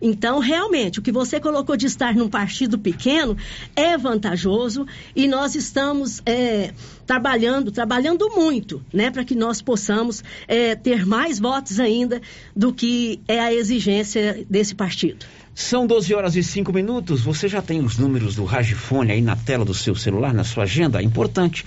[0.00, 3.36] Então, realmente, o que você colocou de estar num partido pequeno
[3.76, 6.72] é vantajoso e nós estamos é,
[7.06, 12.22] trabalhando, trabalhando muito, né, para que nós possamos é, ter mais votos ainda
[12.56, 15.26] do que é a exigência desse partido.
[15.54, 17.20] São 12 horas e 5 minutos.
[17.20, 20.62] Você já tem os números do Ragifone aí na tela do seu celular, na sua
[20.62, 21.02] agenda?
[21.02, 21.66] Importante.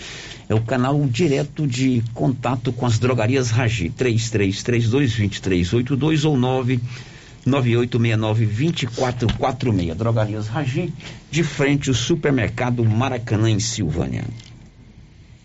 [0.49, 3.93] É o canal direto de contato com as drogarias Ragi.
[3.95, 6.79] 33322382 ou 9
[7.47, 9.95] 9869-2446.
[9.95, 10.93] Drogarias Ragi,
[11.29, 14.23] de frente ao supermercado Maracanã, em Silvânia.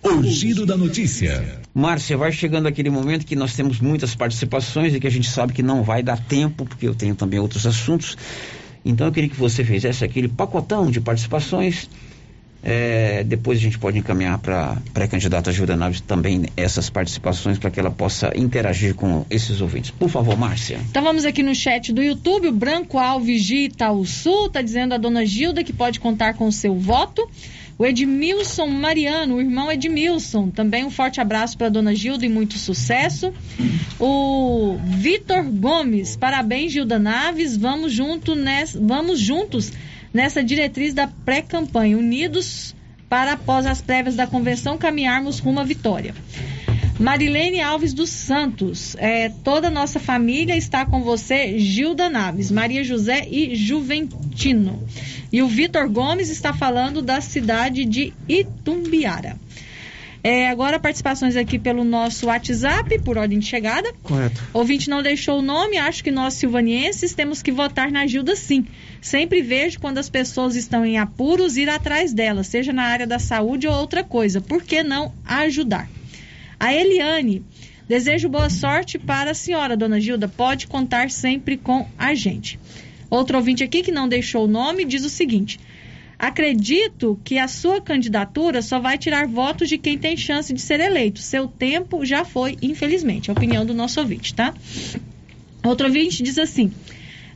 [0.02, 1.60] O giro da notícia.
[1.74, 5.52] Márcia, vai chegando aquele momento que nós temos muitas participações e que a gente sabe
[5.52, 8.16] que não vai dar tempo, porque eu tenho também outros assuntos.
[8.84, 11.90] Então eu queria que você fizesse aquele pacotão de participações
[12.62, 17.78] é, depois a gente pode encaminhar para a pré-candidata Naves também essas participações para que
[17.78, 19.90] ela possa interagir com esses ouvintes.
[19.90, 20.80] Por favor, Márcia.
[20.90, 22.48] Então vamos aqui no chat do YouTube.
[22.48, 26.52] O Branco Alves de Itaúsu está dizendo a dona Gilda que pode contar com o
[26.52, 27.28] seu voto.
[27.78, 32.28] O Edmilson Mariano, o irmão Edmilson, também um forte abraço para a dona Gilda e
[32.28, 33.32] muito sucesso.
[34.00, 38.34] O Vitor Gomes, parabéns Gilda Naves, vamos, junto
[38.80, 39.72] vamos juntos
[40.12, 42.74] nessa diretriz da pré-campanha, unidos
[43.08, 46.14] para após as prévias da convenção caminharmos rumo à vitória.
[46.98, 52.82] Marilene Alves dos Santos, é, toda a nossa família está com você, Gilda Naves, Maria
[52.82, 54.82] José e Juventino.
[55.32, 59.36] E o Vitor Gomes está falando da cidade de Itumbiara.
[60.28, 63.90] É, agora participações aqui pelo nosso WhatsApp, por ordem de chegada.
[64.02, 64.46] Correto.
[64.52, 68.66] Ouvinte não deixou o nome, acho que nós silvanienses temos que votar na Gilda sim.
[69.00, 73.18] Sempre vejo quando as pessoas estão em apuros ir atrás delas, seja na área da
[73.18, 74.38] saúde ou outra coisa.
[74.38, 75.88] Por que não ajudar?
[76.60, 77.42] A Eliane,
[77.88, 80.28] desejo boa sorte para a senhora, dona Gilda.
[80.28, 82.60] Pode contar sempre com a gente.
[83.08, 85.58] Outro ouvinte aqui que não deixou o nome diz o seguinte:
[86.18, 90.80] Acredito que a sua candidatura só vai tirar votos de quem tem chance de ser
[90.80, 91.20] eleito.
[91.20, 93.30] Seu tempo já foi, infelizmente.
[93.30, 94.52] É a opinião do nosso ouvinte, tá?
[95.64, 96.72] Outro ouvinte diz assim: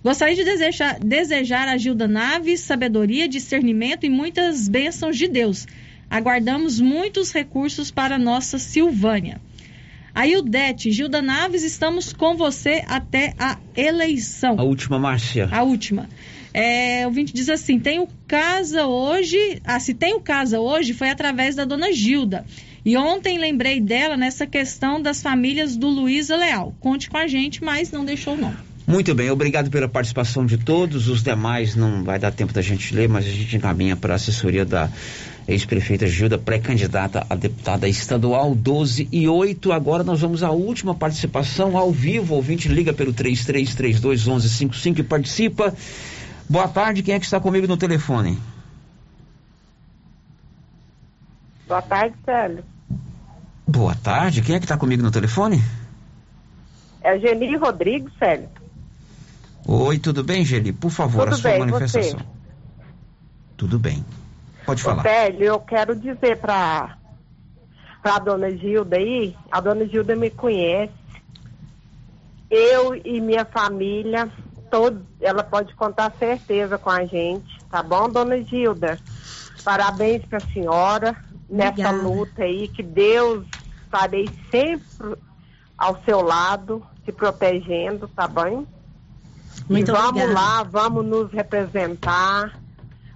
[0.03, 5.65] Gostaria de desejar, desejar a Gilda Naves sabedoria, discernimento e muitas bênçãos de Deus.
[6.11, 9.41] Aguardamos muitos recursos para nossa Silvânia.
[10.15, 14.59] Aí o Det, Gilda Naves, estamos com você até a eleição.
[14.59, 15.49] A última, Márcia.
[15.51, 16.09] A última.
[16.55, 19.61] É, o ouvinte diz assim: tenho casa hoje.
[19.65, 22.45] Ah, se tenho casa hoje, foi através da dona Gilda.
[22.85, 26.75] E ontem lembrei dela nessa questão das famílias do Luísa Leal.
[26.81, 28.57] Conte com a gente, mas não deixou o nome.
[28.85, 31.09] Muito bem, obrigado pela participação de todos.
[31.09, 34.17] Os demais não vai dar tempo da gente ler, mas a gente encaminha para a
[34.17, 34.91] assessoria da
[35.47, 39.71] ex-prefeita Gilda, pré-candidata a deputada estadual 12 e 8.
[39.71, 42.35] Agora nós vamos à última participação ao vivo.
[42.35, 45.75] O ouvinte liga pelo 3332 1155 e participa.
[46.49, 48.39] Boa tarde, quem é que está comigo no telefone?
[51.67, 52.65] Boa tarde, Célio.
[53.67, 55.63] Boa tarde, quem é que está comigo no telefone?
[57.01, 58.49] É Geni Rodrigues, Célio.
[59.67, 60.73] Oi, tudo bem, Geli?
[60.73, 62.19] Por favor, tudo a sua bem, manifestação.
[62.19, 62.27] Você?
[63.57, 64.05] Tudo bem.
[64.67, 65.03] Pode falar.
[65.03, 66.97] Célio, eu quero dizer para
[68.03, 70.93] a dona Gilda aí, a dona Gilda me conhece,
[72.51, 74.31] eu e minha família,
[74.73, 78.99] todo, ela pode contar certeza com a gente, tá bom, dona Gilda?
[79.63, 81.15] Parabéns para a senhora
[81.47, 82.03] nessa Obrigada.
[82.03, 83.45] luta aí, que Deus
[83.85, 85.19] estarei sempre
[85.77, 88.67] ao seu lado, te protegendo, tá bem?
[89.69, 90.33] Muito e vamos obrigada.
[90.33, 92.59] lá, vamos nos representar.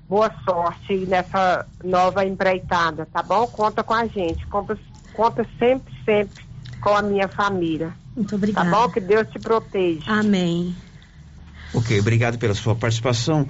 [0.06, 3.46] Boa sorte nessa nova empreitada, tá bom?
[3.46, 4.46] Conta com a gente.
[4.48, 4.78] Conta,
[5.14, 6.44] conta sempre, sempre
[6.82, 7.94] com a minha família.
[8.14, 8.70] Muito obrigada.
[8.70, 8.90] Tá bom?
[8.90, 10.12] Que Deus te proteja.
[10.12, 10.76] Amém.
[11.74, 13.46] Ok, obrigado pela sua participação.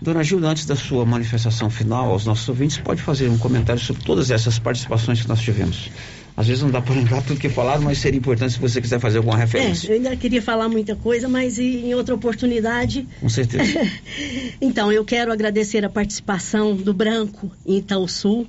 [0.00, 4.02] Dona Gilda, antes da sua manifestação final aos nossos ouvintes, pode fazer um comentário sobre
[4.02, 5.90] todas essas participações que nós tivemos.
[6.36, 8.98] Às vezes não dá para lembrar tudo que falaram, mas seria importante se você quiser
[8.98, 9.88] fazer alguma É, referência.
[9.88, 13.06] eu ainda queria falar muita coisa, mas em outra oportunidade.
[13.20, 13.78] Com certeza.
[14.60, 18.48] então, eu quero agradecer a participação do Branco em Itaúsul.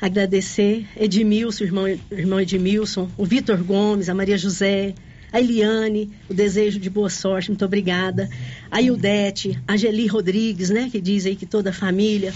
[0.00, 4.94] Agradecer Edmilson, irmão, irmão Edmilson, o Vitor Gomes, a Maria José,
[5.32, 8.28] a Eliane, o desejo de boa sorte, muito obrigada.
[8.70, 12.32] A Ildete, a Geli Rodrigues, né, que diz aí que toda a família.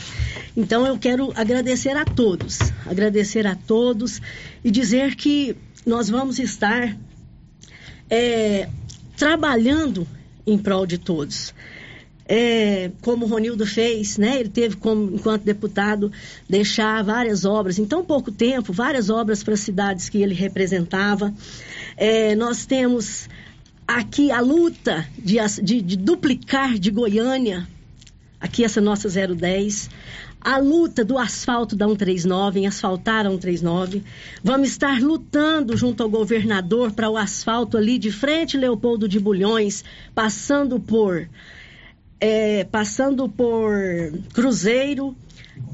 [0.56, 4.20] Então eu quero agradecer a todos, agradecer a todos
[4.64, 5.56] e dizer que
[5.86, 6.96] nós vamos estar
[8.08, 8.68] é,
[9.16, 10.06] trabalhando
[10.46, 11.54] em prol de todos.
[12.32, 14.38] É, como o Ronildo fez, né?
[14.38, 16.12] Ele teve como, enquanto deputado,
[16.48, 21.34] deixar várias obras, em tão pouco tempo, várias obras para as cidades que ele representava.
[21.96, 23.28] É, nós temos
[23.84, 27.66] aqui a luta de, de- de duplicar de Goiânia,
[28.40, 29.90] aqui essa nossa 010,
[30.40, 34.04] a luta do asfalto da 139, em asfaltar a 139.
[34.44, 39.84] Vamos estar lutando junto ao governador para o asfalto ali de frente Leopoldo de Bulhões,
[40.14, 41.28] passando por
[42.20, 43.72] é, passando por
[44.32, 45.16] Cruzeiro,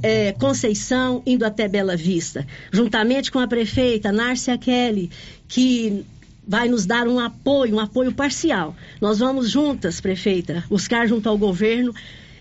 [0.03, 5.11] é, Conceição, indo até Bela Vista, juntamente com a prefeita Nárcia Kelly,
[5.49, 6.05] que
[6.47, 8.77] vai nos dar um apoio, um apoio parcial.
[9.01, 11.93] Nós vamos juntas, prefeita, buscar junto ao governo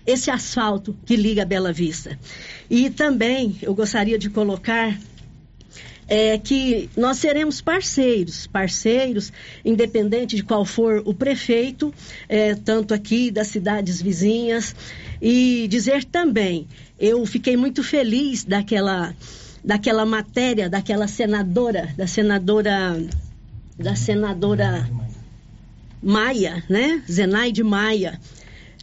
[0.06, 2.16] esse asfalto que liga Bela Vista.
[2.70, 4.96] E também eu gostaria de colocar
[6.08, 9.32] é que nós seremos parceiros, parceiros,
[9.64, 11.92] independente de qual for o prefeito,
[12.28, 14.74] é, tanto aqui das cidades vizinhas,
[15.20, 16.68] e dizer também,
[16.98, 19.14] eu fiquei muito feliz daquela,
[19.64, 23.04] daquela matéria, daquela senadora, da senadora,
[23.76, 24.88] da senadora
[26.02, 27.02] Maia, né?
[27.10, 28.20] Zenaide Maia,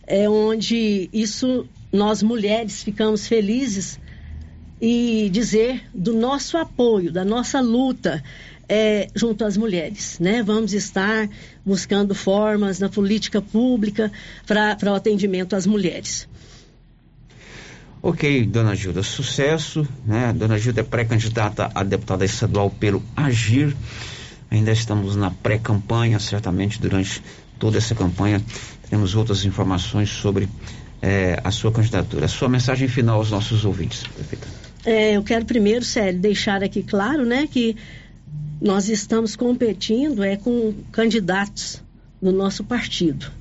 [0.06, 4.00] é onde isso nós mulheres ficamos felizes
[4.86, 8.22] e dizer do nosso apoio, da nossa luta
[8.68, 10.20] é, junto às mulheres.
[10.20, 10.44] Né?
[10.44, 11.30] Vamos estar
[11.66, 14.12] buscando formas na política pública
[14.46, 16.28] para o atendimento às mulheres.
[18.02, 19.88] Ok, dona Gilda, sucesso.
[20.06, 20.34] Né?
[20.34, 23.74] Dona Gilda é pré-candidata a deputada estadual pelo Agir.
[24.52, 27.24] Ainda estamos na pré-campanha, certamente durante
[27.58, 28.44] toda essa campanha
[28.82, 30.50] teremos outras informações sobre
[31.02, 32.26] eh, a sua candidatura.
[32.26, 34.63] A sua mensagem final aos nossos ouvintes, prefeita.
[34.86, 37.76] É, eu quero primeiro, Célio, deixar aqui claro né, que
[38.62, 41.82] nós estamos competindo é, com candidatos
[42.22, 43.32] do nosso partido.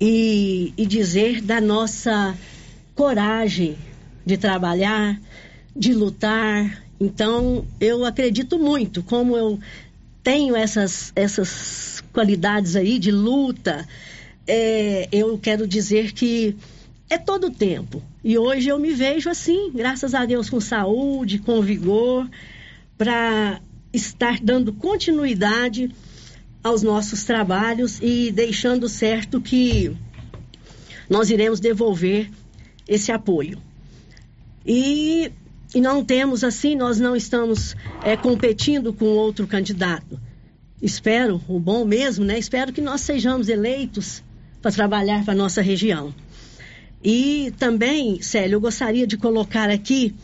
[0.00, 2.36] E, e dizer da nossa
[2.94, 3.76] coragem
[4.24, 5.20] de trabalhar,
[5.76, 6.82] de lutar.
[6.98, 9.60] Então, eu acredito muito, como eu
[10.22, 13.86] tenho essas, essas qualidades aí de luta,
[14.46, 16.56] é, eu quero dizer que
[17.08, 18.02] é todo o tempo.
[18.24, 22.28] E hoje eu me vejo assim, graças a Deus, com saúde, com vigor,
[22.96, 23.60] para
[23.92, 25.90] estar dando continuidade
[26.62, 29.94] aos nossos trabalhos e deixando certo que
[31.10, 32.30] nós iremos devolver
[32.86, 33.58] esse apoio.
[34.64, 35.32] E,
[35.74, 37.74] e não temos assim, nós não estamos
[38.04, 40.20] é, competindo com outro candidato.
[40.80, 42.38] Espero, o bom mesmo, né?
[42.38, 44.22] Espero que nós sejamos eleitos
[44.60, 46.14] para trabalhar para a nossa região.
[47.04, 50.14] E também, Célio, eu gostaria de colocar aqui,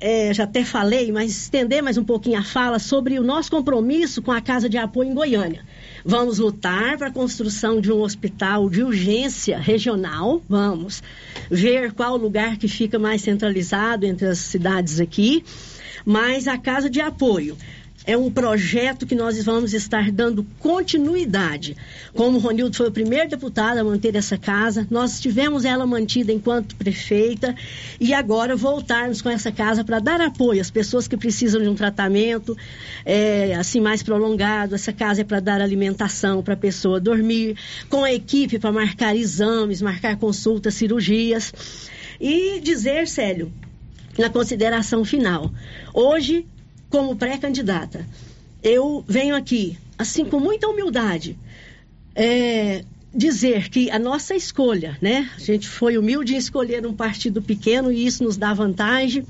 [0.00, 4.22] é, já até falei, mas estender mais um pouquinho a fala sobre o nosso compromisso
[4.22, 5.64] com a Casa de Apoio em Goiânia.
[6.04, 11.02] Vamos lutar para a construção de um hospital de urgência regional, vamos
[11.50, 15.44] ver qual lugar que fica mais centralizado entre as cidades aqui,
[16.04, 17.56] mas a Casa de Apoio
[18.06, 21.76] é um projeto que nós vamos estar dando continuidade.
[22.14, 26.76] Como Ronildo foi o primeiro deputado a manter essa casa, nós tivemos ela mantida enquanto
[26.76, 27.54] prefeita
[27.98, 31.74] e agora voltarmos com essa casa para dar apoio às pessoas que precisam de um
[31.74, 32.56] tratamento
[33.04, 34.76] é, assim mais prolongado.
[34.76, 37.56] Essa casa é para dar alimentação para a pessoa dormir,
[37.90, 41.52] com a equipe para marcar exames, marcar consultas, cirurgias.
[42.20, 43.52] E dizer, Célio,
[44.16, 45.52] na consideração final,
[45.92, 46.46] hoje,
[46.90, 48.06] como pré-candidata,
[48.62, 51.38] eu venho aqui, assim, com muita humildade,
[52.14, 52.84] é,
[53.14, 55.30] dizer que a nossa escolha, né?
[55.36, 59.24] A gente foi humilde em escolher um partido pequeno e isso nos dá vantagem.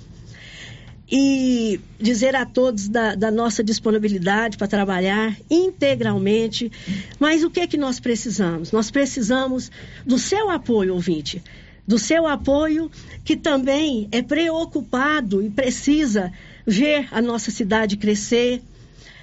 [1.09, 6.73] E dizer a todos da, da nossa disponibilidade para trabalhar integralmente.
[7.21, 8.73] Mas o que é que nós precisamos?
[8.73, 9.71] Nós precisamos
[10.05, 11.41] do seu apoio, ouvinte.
[11.87, 12.91] Do seu apoio,
[13.25, 16.33] que também é preocupado e precisa
[16.67, 18.61] ver a nossa cidade crescer,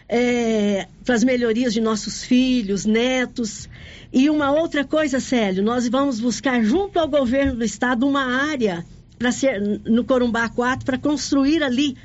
[0.08, 3.68] é, para as melhorias de nossos filhos, netos.
[4.12, 8.86] E uma outra coisa, Célio, nós vamos buscar junto ao governo do estado uma área
[9.18, 11.98] para ser no Corumbá 4 para construir ali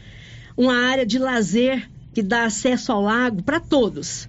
[0.57, 4.29] uma área de lazer que dá acesso ao lago para todos.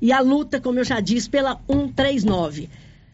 [0.00, 2.68] E a luta, como eu já disse, pela 139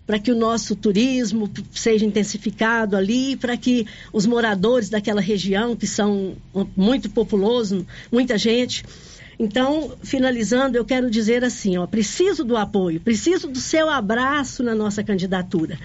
[0.07, 5.87] para que o nosso turismo seja intensificado ali, para que os moradores daquela região, que
[5.87, 6.37] são
[6.77, 8.85] muito populosos, muita gente,
[9.39, 14.75] então, finalizando, eu quero dizer assim, ó, preciso do apoio, preciso do seu abraço na
[14.75, 15.79] nossa candidatura.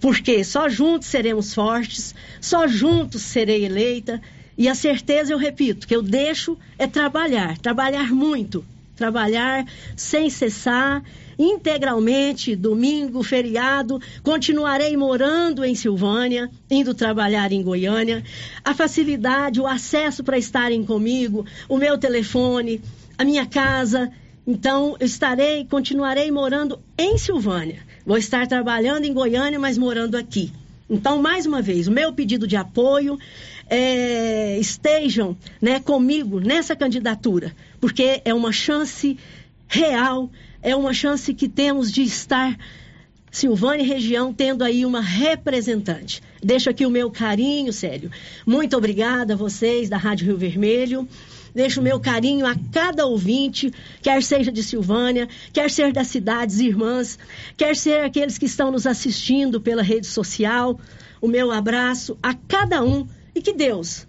[0.00, 4.20] Porque só juntos seremos fortes, só juntos serei eleita.
[4.56, 8.62] E a certeza, eu repito, que eu deixo é trabalhar, trabalhar muito,
[8.94, 9.66] trabalhar
[9.96, 11.02] sem cessar,
[11.38, 18.22] integralmente, domingo, feriado, continuarei morando em Silvânia, indo trabalhar em Goiânia.
[18.64, 22.80] A facilidade, o acesso para estarem comigo, o meu telefone,
[23.16, 24.10] a minha casa.
[24.46, 27.80] Então, eu estarei, continuarei morando em Silvânia.
[28.04, 30.52] Vou estar trabalhando em Goiânia, mas morando aqui.
[30.88, 33.18] Então, mais uma vez, o meu pedido de apoio
[33.68, 39.18] é, estejam né, comigo nessa candidatura, porque é uma chance
[39.66, 40.30] real,
[40.64, 42.58] é uma chance que temos de estar,
[43.30, 46.22] Silvânia e região, tendo aí uma representante.
[46.42, 48.10] Deixo aqui o meu carinho, sério.
[48.46, 51.06] Muito obrigada a vocês da Rádio Rio Vermelho.
[51.54, 53.70] Deixo o meu carinho a cada ouvinte,
[54.00, 57.18] quer seja de Silvânia, quer ser das cidades irmãs,
[57.56, 60.80] quer ser aqueles que estão nos assistindo pela rede social.
[61.20, 64.06] O meu abraço a cada um e que Deus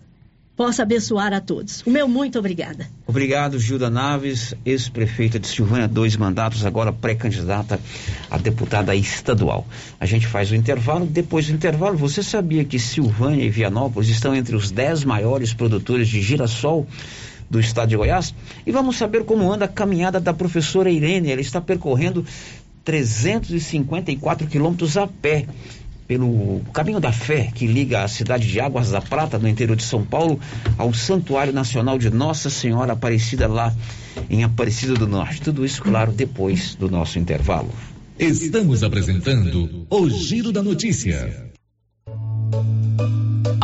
[0.55, 1.81] possa abençoar a todos.
[1.85, 2.87] O meu muito obrigada.
[3.05, 7.79] Obrigado, Gilda Naves, ex-prefeita de Silvânia, dois mandatos, agora pré-candidata
[8.29, 9.67] a deputada estadual.
[9.99, 14.33] A gente faz o intervalo, depois do intervalo, você sabia que Silvânia e Vianópolis estão
[14.33, 16.87] entre os dez maiores produtores de girassol
[17.49, 18.33] do estado de Goiás?
[18.65, 21.31] E vamos saber como anda a caminhada da professora Irene.
[21.31, 22.25] Ela está percorrendo
[22.83, 25.45] 354 quilômetros a pé
[26.07, 29.83] pelo Caminho da Fé, que liga a cidade de Águas da Prata, no interior de
[29.83, 30.39] São Paulo,
[30.77, 33.73] ao Santuário Nacional de Nossa Senhora Aparecida, lá
[34.29, 35.41] em Aparecida do Norte.
[35.41, 37.69] Tudo isso, claro, depois do nosso intervalo.
[38.17, 41.54] Estamos apresentando o Giro da Notícia.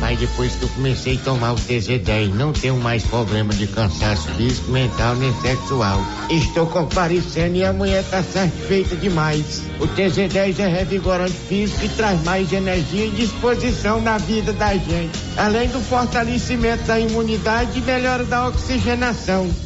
[0.00, 4.28] Mas depois que eu comecei a tomar o TZ10, não tenho mais problema de cansaço
[4.34, 6.00] físico, mental nem sexual.
[6.30, 9.62] Estou comparecendo e a mulher está satisfeita demais.
[9.80, 15.18] O TZ10 é revigorante físico e traz mais energia e disposição na vida da gente.
[15.36, 19.65] Além do fortalecimento da imunidade e melhora da oxigenação.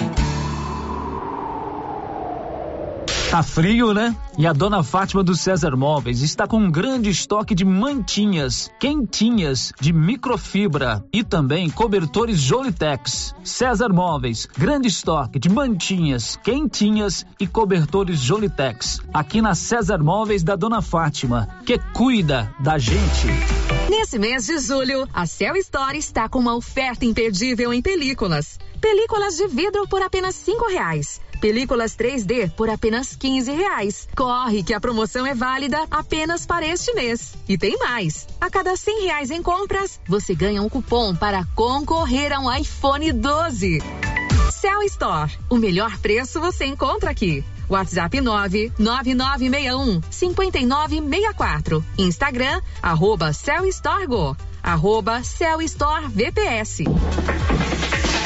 [3.31, 4.13] Tá frio, né?
[4.37, 9.71] E a dona Fátima do César Móveis está com um grande estoque de mantinhas, quentinhas,
[9.79, 13.33] de microfibra e também cobertores Jolitex.
[13.41, 18.99] César Móveis, grande estoque de mantinhas, quentinhas e cobertores Jolitex.
[19.13, 23.27] Aqui na César Móveis da dona Fátima, que cuida da gente.
[23.89, 28.59] Nesse mês de julho, a Cell Store está com uma oferta imperdível em películas.
[28.81, 31.21] Películas de vidro por apenas cinco reais.
[31.41, 34.07] Películas 3D por apenas 15 reais.
[34.15, 37.33] Corre que a promoção é válida apenas para este mês.
[37.49, 38.27] E tem mais.
[38.39, 43.11] A cada 100 reais em compras, você ganha um cupom para concorrer a um iPhone
[43.11, 43.79] 12.
[44.51, 45.31] Cell Store.
[45.49, 47.43] O melhor preço você encontra aqui.
[47.67, 51.83] WhatsApp 99961 5964.
[51.97, 54.37] Instagram, arroba Cell Store Go.
[54.61, 56.83] Arroba Cell Store VPS.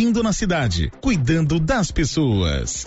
[0.00, 2.86] investindo na cidade, cuidando das pessoas.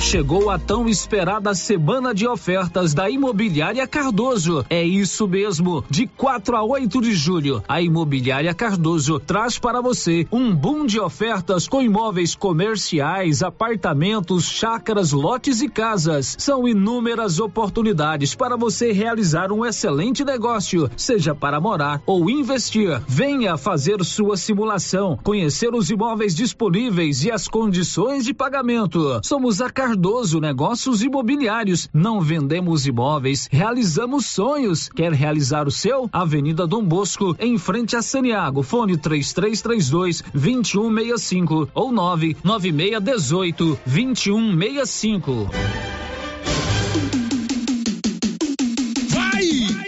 [0.00, 4.64] Chegou a tão esperada semana de ofertas da Imobiliária Cardoso.
[4.70, 5.84] É isso mesmo.
[5.90, 10.98] De 4 a 8 de julho, a Imobiliária Cardoso traz para você um boom de
[10.98, 16.36] ofertas com imóveis comerciais, apartamentos, chácaras, lotes e casas.
[16.38, 23.02] São inúmeras oportunidades para você realizar um excelente negócio, seja para morar ou investir.
[23.06, 29.20] Venha fazer sua simulação, conhecer os imóveis disponíveis e as condições de pagamento.
[29.22, 29.87] Somos a Cardoso
[30.40, 31.88] Negócios Imobiliários.
[31.92, 34.88] Não vendemos imóveis, realizamos sonhos.
[34.88, 36.08] Quer realizar o seu?
[36.12, 38.62] Avenida Dom Bosco, em frente a Saniago.
[38.62, 46.07] Fone 3332 2165 ou 99618 2165.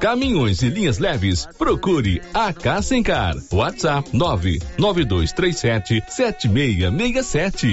[0.00, 3.36] caminhões e linhas leves, procure a Cassencar.
[3.52, 7.72] WhatsApp 99237 7667.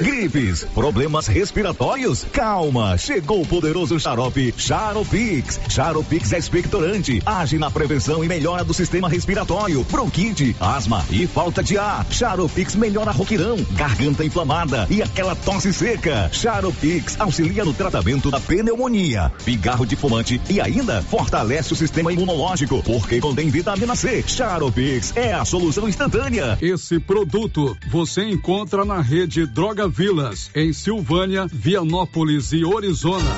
[0.00, 2.24] gripes, problemas respiratórios?
[2.32, 5.60] Calma, chegou o poderoso xarope Charopix.
[5.68, 11.62] Charopix é expectorante, age na prevenção e melhora do sistema respiratório, bronquite, asma e falta
[11.62, 12.06] de ar.
[12.10, 16.30] Charopix melhora roquirão, garganta inflamada e aquela tosse seca.
[16.32, 22.82] Charopix auxilia no tratamento da pneumonia, pigarro de fumante e ainda fortalece o sistema imunológico,
[22.82, 24.24] porque contém vitamina C.
[24.26, 26.56] Charopix é a solução instantânea.
[26.62, 33.36] Esse produto você encontra na rede Droga Vilas, em Silvânia, Vianópolis e Orizona.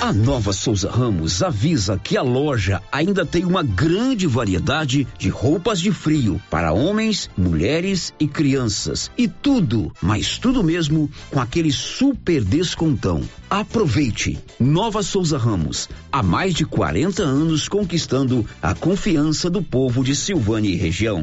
[0.00, 5.80] A Nova Souza Ramos avisa que a loja ainda tem uma grande variedade de roupas
[5.80, 9.10] de frio para homens, mulheres e crianças.
[9.16, 13.22] E tudo, mas tudo mesmo, com aquele super descontão.
[13.48, 14.38] Aproveite!
[14.60, 20.68] Nova Souza Ramos, há mais de 40 anos conquistando a confiança do povo de Silvânia
[20.68, 21.22] e região.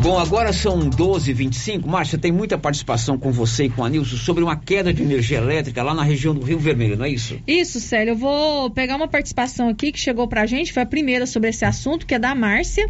[0.00, 1.86] Bom, agora são 12h25.
[1.86, 5.38] Márcia, tem muita participação com você e com a Nilson sobre uma queda de energia
[5.38, 7.40] elétrica lá na região do Rio Vermelho, não é isso?
[7.46, 8.12] Isso, Célio.
[8.12, 11.64] Eu vou pegar uma participação aqui que chegou pra gente, foi a primeira sobre esse
[11.64, 12.88] assunto, que é da Márcia.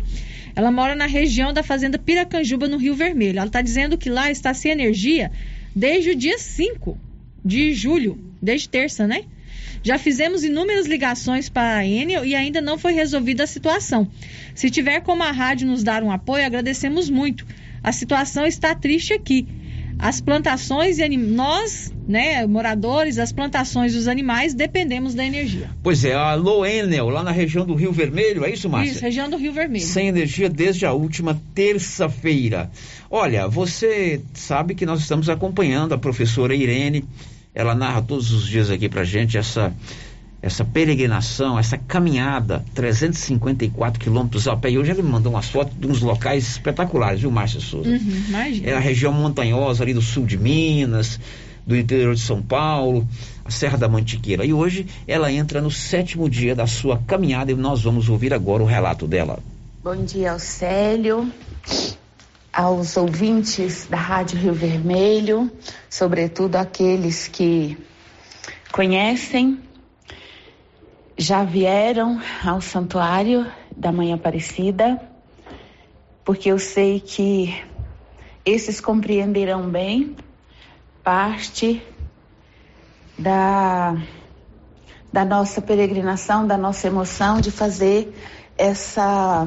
[0.55, 3.39] Ela mora na região da fazenda Piracanjuba, no Rio Vermelho.
[3.39, 5.31] Ela está dizendo que lá está sem energia
[5.75, 6.99] desde o dia 5
[7.45, 9.25] de julho, desde terça, né?
[9.87, 14.09] Já fizemos inúmeras ligações para a Enel e ainda não foi resolvida a situação.
[14.53, 17.47] Se tiver como a rádio nos dar um apoio, agradecemos muito.
[17.85, 19.47] A situação está triste aqui.
[19.97, 21.19] As plantações e anim...
[21.19, 25.71] nós, né, moradores, as plantações e os animais dependemos da energia.
[25.85, 28.91] Pois é, a Loenel, lá na região do Rio Vermelho, é isso, Márcia?
[28.91, 29.87] Isso, região do Rio Vermelho.
[29.87, 32.73] Sem energia desde a última terça-feira.
[33.09, 37.05] Olha, você sabe que nós estamos acompanhando a professora Irene
[37.57, 39.73] ela narra todos os dias aqui pra gente essa
[40.43, 44.71] essa peregrinação, essa caminhada, 354 quilômetros a pé.
[44.71, 47.89] E hoje ele me mandou umas fotos de uns locais espetaculares, viu, Márcia Souza?
[47.89, 48.25] Uhum,
[48.63, 51.19] é a região montanhosa ali do sul de Minas,
[51.67, 53.09] do interior de São Paulo,
[53.45, 54.45] a Serra da Mantiqueira.
[54.45, 58.63] E hoje ela entra no sétimo dia da sua caminhada e nós vamos ouvir agora
[58.63, 59.41] o relato dela.
[59.83, 61.33] Bom dia ao Célio,
[62.57, 65.53] aos ouvintes da Rádio Rio Vermelho,
[65.91, 67.77] sobretudo aqueles que
[68.73, 69.61] conhecem,
[71.19, 73.47] já vieram ao santuário
[73.77, 74.99] da Mãe Aparecida,
[76.25, 77.63] porque eu sei que
[78.43, 80.17] esses compreenderão bem
[81.05, 81.83] parte
[83.19, 84.01] da,
[85.13, 88.15] da nossa peregrinação, da nossa emoção de fazer
[88.57, 89.47] essa,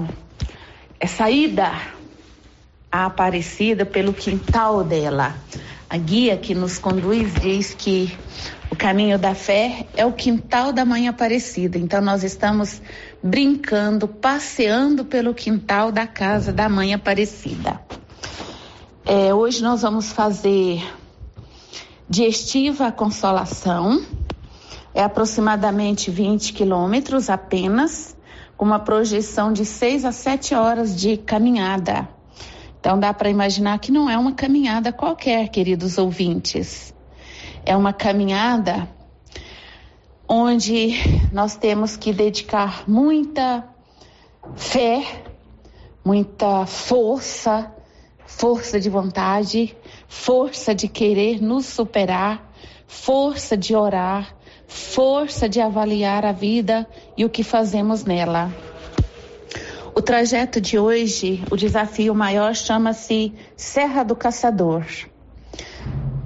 [0.99, 1.72] essa ida
[2.91, 5.36] a Aparecida pelo quintal dela.
[5.90, 8.16] A guia que nos conduz diz que
[8.72, 11.78] o caminho da fé é o quintal da Mãe Aparecida.
[11.78, 12.82] Então nós estamos
[13.22, 17.80] brincando, passeando pelo quintal da casa da Mãe Aparecida.
[19.06, 20.84] É, hoje nós vamos fazer
[22.07, 24.03] de estiva a consolação.
[24.94, 28.16] É aproximadamente 20 quilômetros apenas,
[28.57, 32.07] com uma projeção de 6 a 7 horas de caminhada.
[32.80, 36.94] Então dá para imaginar que não é uma caminhada qualquer, queridos ouvintes.
[37.66, 38.90] É uma caminhada
[40.28, 40.94] onde
[41.34, 43.68] nós temos que dedicar muita
[44.56, 45.24] fé,
[46.06, 47.74] muita força,
[48.26, 49.76] força de vontade,
[50.08, 52.50] força de querer nos superar,
[52.88, 54.36] força de orar,
[54.68, 56.88] força de avaliar a vida
[57.18, 58.69] e o que fazemos nela.
[60.00, 64.86] O trajeto de hoje, o desafio maior chama-se Serra do Caçador.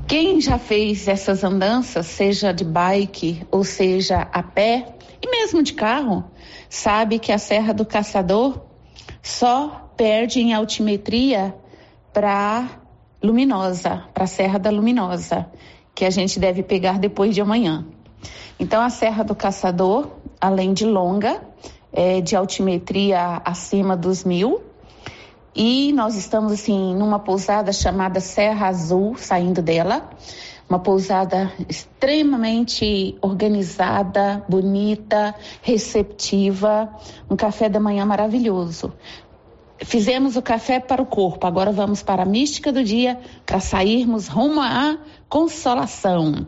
[0.07, 5.73] Quem já fez essas andanças, seja de bike ou seja a pé, e mesmo de
[5.73, 6.23] carro,
[6.69, 8.61] sabe que a Serra do Caçador
[9.23, 11.55] só perde em altimetria
[12.13, 12.79] para
[13.23, 15.47] Luminosa, para a Serra da Luminosa,
[15.95, 17.87] que a gente deve pegar depois de amanhã.
[18.59, 21.41] Então, a Serra do Caçador, além de longa,
[21.93, 24.61] é de altimetria acima dos mil,
[25.55, 30.09] e nós estamos assim numa pousada chamada Serra Azul, saindo dela,
[30.67, 36.89] uma pousada extremamente organizada, bonita, receptiva,
[37.29, 38.91] um café da manhã maravilhoso.
[39.77, 44.27] Fizemos o café para o corpo, agora vamos para a mística do dia para sairmos
[44.27, 44.97] rumo à
[45.29, 46.47] consolação.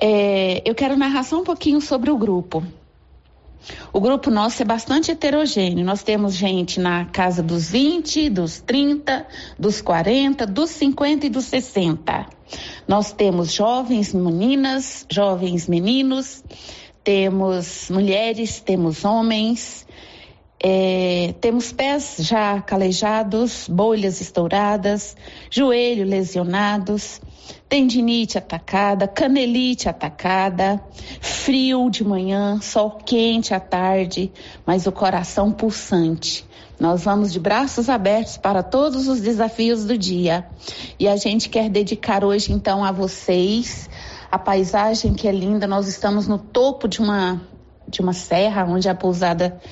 [0.00, 2.64] É, eu quero narrar só um pouquinho sobre o grupo.
[3.92, 5.84] O grupo nosso é bastante heterogêneo.
[5.84, 9.26] Nós temos gente na casa dos 20, dos 30,
[9.58, 12.26] dos 40, dos 50 e dos 60.
[12.86, 16.42] Nós temos jovens meninas, jovens meninos,
[17.04, 19.86] temos mulheres, temos homens,
[20.62, 25.16] é, temos pés já calejados, bolhas estouradas,
[25.50, 27.20] joelho lesionados,
[27.70, 30.82] tendinite atacada, canelite atacada,
[31.20, 34.32] frio de manhã, sol quente à tarde,
[34.66, 36.44] mas o coração pulsante.
[36.80, 40.46] Nós vamos de braços abertos para todos os desafios do dia.
[40.98, 43.88] E a gente quer dedicar hoje então a vocês
[44.32, 45.68] a paisagem que é linda.
[45.68, 47.40] Nós estamos no topo de uma
[47.86, 49.60] de uma serra onde a pousada